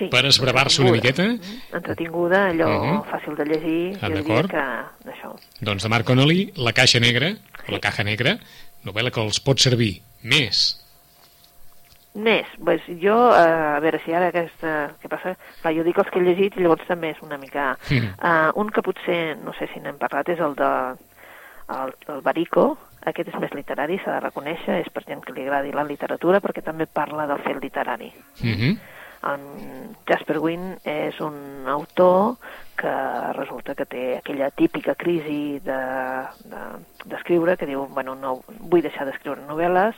sí, 0.00 0.08
per 0.12 0.24
esbravar-se 0.28 0.82
una 0.82 0.96
miqueta. 0.96 1.28
Mm-hmm. 1.28 1.76
Entretinguda, 1.78 2.42
allò 2.50 2.68
uh 2.72 2.82
-huh. 2.82 3.04
fàcil 3.12 3.36
de 3.36 3.44
llegir, 3.44 3.98
ah, 4.00 4.08
jo 4.08 4.22
diria 4.22 4.42
que 4.42 5.12
això. 5.12 5.32
Doncs 5.60 5.82
de 5.82 5.88
Marc 5.88 6.06
Connolly, 6.06 6.52
La 6.56 6.72
caixa 6.72 7.00
negra, 7.00 7.34
o 7.68 7.72
La 7.72 7.80
caja 7.80 8.02
negra, 8.04 8.38
novel·la 8.84 9.10
que 9.10 9.20
els 9.20 9.40
pot 9.40 9.58
servir. 9.58 10.02
Més. 10.22 10.76
Més, 12.14 12.46
pues 12.64 12.82
jo, 13.00 13.14
uh, 13.14 13.76
a 13.76 13.80
veure 13.80 14.00
si 14.04 14.12
ara 14.12 14.28
aquesta... 14.28 14.90
Què 15.00 15.08
passa? 15.08 15.36
Clar, 15.62 15.74
jo 15.76 15.84
dic 15.86 15.98
els 15.98 16.08
que 16.10 16.18
he 16.18 16.22
llegit 16.22 16.56
i 16.56 16.64
llavors 16.64 16.86
també 16.88 17.10
és 17.10 17.22
una 17.22 17.38
mica... 17.38 17.76
Mm. 17.88 18.16
Uh, 18.18 18.50
un 18.60 18.70
que 18.70 18.82
potser, 18.82 19.36
no 19.44 19.52
sé 19.52 19.68
si 19.72 19.80
n'hem 19.80 19.96
parlat, 19.96 20.28
és 20.28 20.40
el 20.40 20.56
de 20.58 20.70
el, 21.70 21.94
el 22.08 22.20
Barico, 22.26 22.78
aquest 23.06 23.30
és 23.30 23.38
més 23.40 23.52
literari, 23.56 23.98
s'ha 24.02 24.16
de 24.16 24.24
reconèixer, 24.26 24.80
és 24.82 24.90
per 24.92 25.04
gent 25.06 25.22
que 25.24 25.34
li 25.36 25.46
agradi 25.46 25.72
la 25.72 25.86
literatura, 25.86 26.40
perquè 26.42 26.64
també 26.66 26.86
parla 26.86 27.28
del 27.30 27.40
fet 27.46 27.62
literari. 27.62 28.10
Mm 28.42 28.54
-hmm. 28.56 28.78
En 29.28 29.40
Jasper 30.08 30.38
Wynne 30.40 30.78
és 30.88 31.20
un 31.20 31.68
autor 31.68 32.36
que 32.80 32.92
resulta 33.36 33.74
que 33.76 33.84
té 33.84 34.16
aquella 34.16 34.48
típica 34.50 34.94
crisi 34.96 35.60
d'escriure, 35.60 37.50
de, 37.52 37.56
de, 37.56 37.58
que 37.60 37.68
diu, 37.68 37.84
bueno, 37.92 38.14
no 38.16 38.40
vull 38.48 38.82
deixar 38.86 39.04
d'escriure 39.08 39.44
novel·les, 39.44 39.94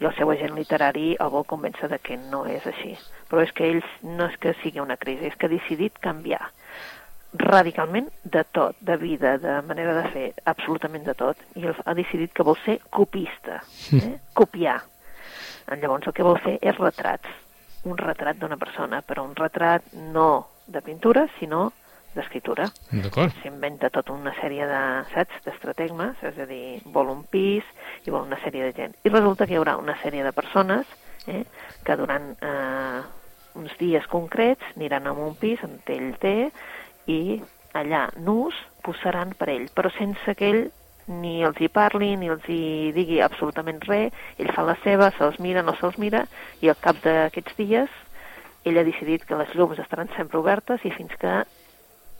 i 0.00 0.06
el 0.08 0.14
seu 0.16 0.30
agent 0.32 0.54
literari 0.56 1.16
el 1.20 1.32
vol 1.34 1.44
convèncer 1.50 1.90
de 1.90 1.98
que 1.98 2.16
no 2.30 2.44
és 2.48 2.64
així. 2.70 2.94
Però 3.28 3.42
és 3.42 3.52
que 3.52 3.66
ell 3.68 3.82
no 4.06 4.30
és 4.30 4.36
que 4.40 4.54
sigui 4.62 4.80
una 4.80 4.96
crisi, 4.96 5.26
és 5.28 5.36
que 5.36 5.46
ha 5.50 5.52
decidit 5.56 5.98
canviar 6.00 6.44
radicalment 7.32 8.08
de 8.24 8.42
tot, 8.50 8.76
de 8.80 8.96
vida, 8.96 9.38
de 9.38 9.60
manera 9.62 9.94
de 9.94 10.08
fer, 10.10 10.32
absolutament 10.50 11.04
de 11.06 11.14
tot, 11.14 11.38
i 11.54 11.62
ha 11.66 11.94
decidit 11.94 12.32
que 12.34 12.46
vol 12.46 12.58
ser 12.64 12.80
copista, 12.90 13.60
eh? 13.94 14.16
copiar. 14.34 14.80
Llavors 15.70 16.08
el 16.10 16.16
que 16.16 16.26
vol 16.26 16.40
fer 16.42 16.56
és 16.58 16.78
retrats, 16.80 17.28
un 17.88 17.96
retrat 17.96 18.38
d'una 18.40 18.58
persona, 18.60 19.00
però 19.02 19.24
un 19.24 19.36
retrat 19.36 19.92
no 20.12 20.48
de 20.66 20.82
pintura, 20.82 21.26
sinó 21.38 21.70
d'escriptura. 22.14 22.66
D'acord. 22.90 23.34
S'inventa 23.42 23.90
tota 23.94 24.12
una 24.12 24.32
sèrie 24.40 24.66
de, 24.66 24.80
saps, 25.12 25.38
d'estrategmes, 25.46 26.18
és 26.26 26.40
a 26.42 26.46
dir, 26.48 26.80
vol 26.94 27.12
un 27.12 27.22
pis 27.30 27.66
i 28.04 28.10
vol 28.10 28.26
una 28.26 28.40
sèrie 28.42 28.66
de 28.66 28.74
gent. 28.76 28.96
I 29.06 29.12
resulta 29.12 29.46
que 29.46 29.54
hi 29.54 29.60
haurà 29.60 29.76
una 29.78 29.96
sèrie 30.02 30.26
de 30.26 30.34
persones 30.34 30.90
eh, 31.30 31.44
que 31.86 31.96
durant 32.00 32.32
eh, 32.42 33.00
uns 33.60 33.76
dies 33.78 34.06
concrets 34.10 34.74
aniran 34.76 35.06
a 35.06 35.14
un 35.14 35.36
pis 35.38 35.62
on 35.66 35.78
ell 35.86 36.12
té 36.22 36.50
i 37.10 37.40
allà 37.78 38.08
nus 38.18 38.56
posaran 38.82 39.34
per 39.38 39.50
ell, 39.52 39.68
però 39.74 39.90
sense 39.94 40.34
que 40.34 40.50
ell 40.50 40.62
ni 41.08 41.40
els 41.46 41.58
hi 41.60 41.68
parli, 41.72 42.12
ni 42.16 42.28
els 42.32 42.44
hi 42.48 42.92
digui 42.96 43.20
absolutament 43.24 43.80
res, 43.88 44.12
ell 44.38 44.52
fa 44.54 44.66
la 44.66 44.76
seva, 44.84 45.10
se'ls 45.16 45.40
mira, 45.40 45.62
no 45.62 45.74
se'ls 45.78 45.98
mira, 45.98 46.26
i 46.60 46.70
al 46.70 46.78
cap 46.80 47.00
d'aquests 47.04 47.56
dies 47.58 47.90
ell 48.64 48.76
ha 48.76 48.84
decidit 48.84 49.24
que 49.24 49.38
les 49.40 49.52
llums 49.56 49.80
estaran 49.80 50.10
sempre 50.16 50.38
obertes 50.40 50.84
i 50.84 50.92
fins 50.92 51.14
que 51.20 51.40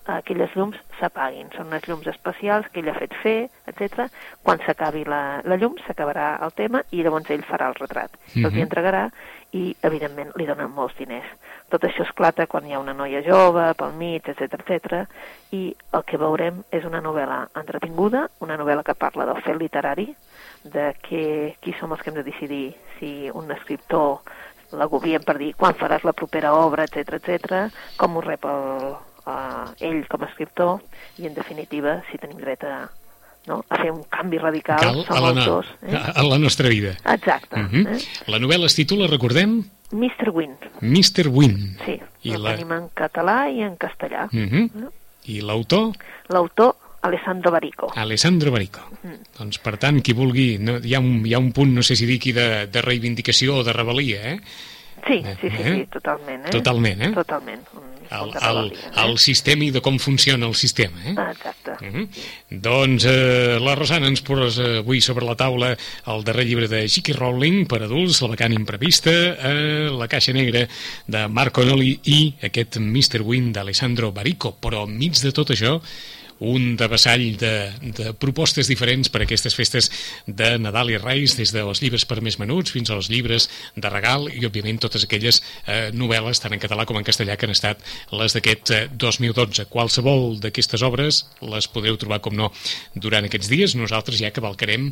aquelles 0.06 0.54
llums 0.56 0.78
s'apaguin. 0.98 1.50
Són 1.54 1.68
unes 1.68 1.86
llums 1.88 2.06
especials 2.12 2.68
que 2.72 2.80
ell 2.80 2.90
ha 2.90 2.98
fet 2.98 3.14
fer, 3.22 3.36
etc. 3.70 4.06
Quan 4.42 4.62
s'acabi 4.64 5.04
la, 5.08 5.40
la 5.44 5.58
llum, 5.60 5.76
s'acabarà 5.86 6.32
el 6.44 6.54
tema 6.56 6.82
i 6.90 7.02
llavors 7.04 7.30
ell 7.30 7.44
farà 7.48 7.68
el 7.68 7.78
retrat. 7.80 8.10
Mm 8.10 8.32
-hmm. 8.32 8.46
Els 8.46 8.54
hi 8.54 8.62
entregarà 8.62 9.10
i, 9.52 9.76
evidentment, 9.82 10.32
li 10.36 10.46
donen 10.46 10.70
molts 10.70 10.96
diners. 10.98 11.26
Tot 11.70 11.84
això 11.84 12.02
esclata 12.02 12.46
quan 12.46 12.66
hi 12.66 12.74
ha 12.74 12.80
una 12.82 12.94
noia 12.94 13.22
jove, 13.22 13.74
pel 13.74 13.92
mig, 13.98 14.28
etc 14.28 14.54
etc. 14.58 15.06
i 15.50 15.74
el 15.92 16.04
que 16.04 16.16
veurem 16.16 16.62
és 16.70 16.84
una 16.84 17.00
novel·la 17.00 17.48
entretinguda, 17.54 18.28
una 18.40 18.56
novel·la 18.56 18.82
que 18.82 18.94
parla 18.94 19.26
del 19.26 19.42
fet 19.42 19.56
literari, 19.56 20.14
de 20.62 20.94
que, 21.02 21.56
qui 21.60 21.72
som 21.78 21.92
els 21.92 22.02
que 22.02 22.10
hem 22.10 22.16
de 22.16 22.22
decidir 22.22 22.74
si 22.98 23.30
un 23.32 23.50
escriptor 23.50 24.20
l'agobien 24.72 25.22
per 25.26 25.36
dir 25.40 25.54
quan 25.58 25.74
faràs 25.74 26.04
la 26.06 26.12
propera 26.12 26.52
obra, 26.54 26.84
etc 26.84 27.18
etc. 27.18 27.62
com 27.98 28.16
ho 28.16 28.20
rep 28.24 28.44
el, 28.46 28.94
uh, 29.30 29.72
ell 29.80 30.02
com 30.10 30.22
a 30.22 30.26
escriptor 30.28 30.80
i, 31.18 31.26
en 31.26 31.34
definitiva, 31.34 32.00
si 32.10 32.18
tenim 32.18 32.38
dret 32.42 32.64
a, 32.64 32.88
no? 33.46 33.62
a 33.68 33.76
fer 33.80 33.90
un 33.94 34.02
canvi 34.10 34.38
radical 34.38 34.78
Cal 34.82 35.04
som 35.06 35.16
a 35.16 35.20
la, 35.20 35.30
autors. 35.40 35.68
Eh? 35.82 35.94
a 35.96 36.22
la 36.26 36.38
nostra 36.38 36.68
vida. 36.68 36.96
Exacte. 37.04 37.56
Uh 37.56 37.68
-huh. 37.70 37.96
eh? 37.96 38.00
La 38.26 38.38
novel·la 38.38 38.66
es 38.66 38.74
titula, 38.74 39.06
recordem, 39.06 39.62
Mr. 39.92 40.30
Win, 40.32 40.56
Mr. 40.80 41.28
Win. 41.28 41.76
sí. 41.84 42.00
I 42.22 42.36
la- 42.36 42.54
tenim 42.56 42.72
en 42.72 42.88
català 42.94 43.48
i 43.50 43.62
en 43.62 43.76
castellà. 43.76 44.28
Uh 44.32 44.38
-huh. 44.50 44.90
I 45.24 45.40
l'autor, 45.40 45.92
L'autor, 46.28 46.76
Alessandro 47.02 47.50
Barico. 47.50 47.92
Alessandro 47.96 48.50
Barico. 48.50 48.80
Mm. 49.02 49.14
Doncs, 49.38 49.58
per 49.58 49.76
tant, 49.78 50.02
qui 50.02 50.12
vulgui... 50.12 50.58
No, 50.58 50.76
hi, 50.82 50.94
ha 50.94 50.98
un, 51.00 51.24
hi 51.26 51.32
ha 51.34 51.38
un 51.38 51.50
punt, 51.52 51.72
no 51.74 51.82
sé 51.82 51.96
si 51.96 52.04
dir-hi, 52.06 52.32
de, 52.32 52.66
de 52.66 52.82
reivindicació 52.82 53.56
o 53.56 53.64
de 53.64 53.72
rebel·lia, 53.72 54.20
eh? 54.34 54.40
Sí, 55.06 55.22
sí, 55.40 55.48
sí, 55.48 55.62
Eh? 55.62 55.74
sí, 55.74 55.86
totalment. 55.90 56.44
Eh? 56.46 56.50
Totalment, 56.50 57.02
eh? 57.02 57.10
Totalment. 57.12 57.62
Un 57.74 57.89
El, 58.10 58.32
el, 58.34 58.72
eh? 58.72 58.90
el 59.04 59.18
sistema 59.22 59.64
i 59.64 59.70
de 59.70 59.82
com 59.84 59.98
funciona 60.02 60.48
el 60.48 60.56
sistema, 60.58 60.98
eh? 61.06 61.14
Ah, 61.16 61.30
Exacte. 61.30 61.76
Uh 61.80 61.92
-huh. 61.94 62.08
Doncs 62.50 63.04
eh, 63.06 63.58
la 63.60 63.74
Rosana 63.74 64.08
ens 64.08 64.22
posa 64.22 64.78
avui 64.78 65.00
sobre 65.00 65.24
la 65.24 65.36
taula 65.36 65.76
el 66.06 66.24
darrer 66.24 66.46
llibre 66.46 66.68
de 66.68 66.88
J.K. 66.88 67.14
Rowling 67.14 67.66
per 67.66 67.82
adults, 67.82 68.20
La 68.22 68.28
vacant 68.28 68.52
imprevista, 68.52 69.10
eh, 69.10 69.88
La 69.90 70.08
caixa 70.08 70.32
negra 70.32 70.66
de 71.06 71.28
Mark 71.28 71.52
Connolly 71.52 72.00
i 72.04 72.34
aquest 72.42 72.78
Mr. 72.78 73.22
Win 73.22 73.52
d'Alessandro 73.52 74.12
Barico. 74.12 74.56
Però 74.60 74.84
enmig 74.86 75.20
de 75.22 75.32
tot 75.32 75.50
això 75.50 75.80
un 76.40 76.74
devessall 76.80 77.36
de, 77.40 77.52
de 77.96 78.12
propostes 78.16 78.68
diferents 78.70 79.10
per 79.12 79.22
a 79.22 79.26
aquestes 79.26 79.54
festes 79.56 79.90
de 80.26 80.54
Nadal 80.58 80.92
i 80.92 80.98
Reis, 81.00 81.36
des 81.38 81.52
dels 81.52 81.82
llibres 81.84 82.06
per 82.08 82.20
més 82.24 82.38
menuts 82.40 82.72
fins 82.72 82.90
als 82.90 83.10
llibres 83.12 83.48
de 83.76 83.92
regal 83.92 84.28
i, 84.32 84.40
òbviament, 84.48 84.80
totes 84.80 85.04
aquelles 85.04 85.40
eh, 85.66 85.90
novel·les, 85.92 86.40
tant 86.40 86.56
en 86.56 86.62
català 86.62 86.86
com 86.88 86.98
en 86.98 87.06
castellà, 87.06 87.36
que 87.36 87.48
han 87.48 87.54
estat 87.54 87.84
les 88.16 88.36
d'aquest 88.36 88.74
eh, 88.76 88.82
2012. 88.92 89.68
Qualsevol 89.72 90.38
d'aquestes 90.40 90.84
obres 90.86 91.24
les 91.44 91.68
podreu 91.72 91.98
trobar, 92.00 92.20
com 92.24 92.36
no, 92.36 92.50
durant 92.94 93.28
aquests 93.28 93.50
dies. 93.52 93.76
Nosaltres 93.76 94.20
ja 94.20 94.32
cavalcarem 94.34 94.90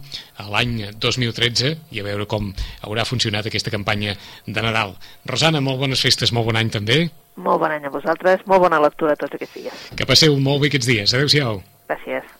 l'any 0.52 0.76
2013 1.00 1.74
i 1.96 2.02
a 2.02 2.06
veure 2.06 2.28
com 2.28 2.52
haurà 2.84 3.08
funcionat 3.08 3.48
aquesta 3.48 3.72
campanya 3.72 4.16
de 4.46 4.60
Nadal. 4.60 4.98
Rosana, 5.28 5.64
molt 5.64 5.80
bones 5.80 6.04
festes, 6.04 6.34
molt 6.34 6.50
bon 6.50 6.60
any 6.60 6.72
també. 6.74 7.06
Molt 7.38 7.62
bon 7.62 7.70
any 7.70 7.86
a 7.86 7.92
vosaltres, 7.94 8.42
molt 8.50 8.64
bona 8.66 8.80
lectura 8.82 9.14
tots 9.18 9.38
aquests 9.38 9.54
dies. 9.60 9.86
Que 9.98 10.06
passeu 10.08 10.34
molt 10.42 10.64
bé 10.64 10.72
aquests 10.72 10.90
dies. 10.90 11.14
Adéu-siau. 11.14 11.62
Gràcies. 11.88 12.37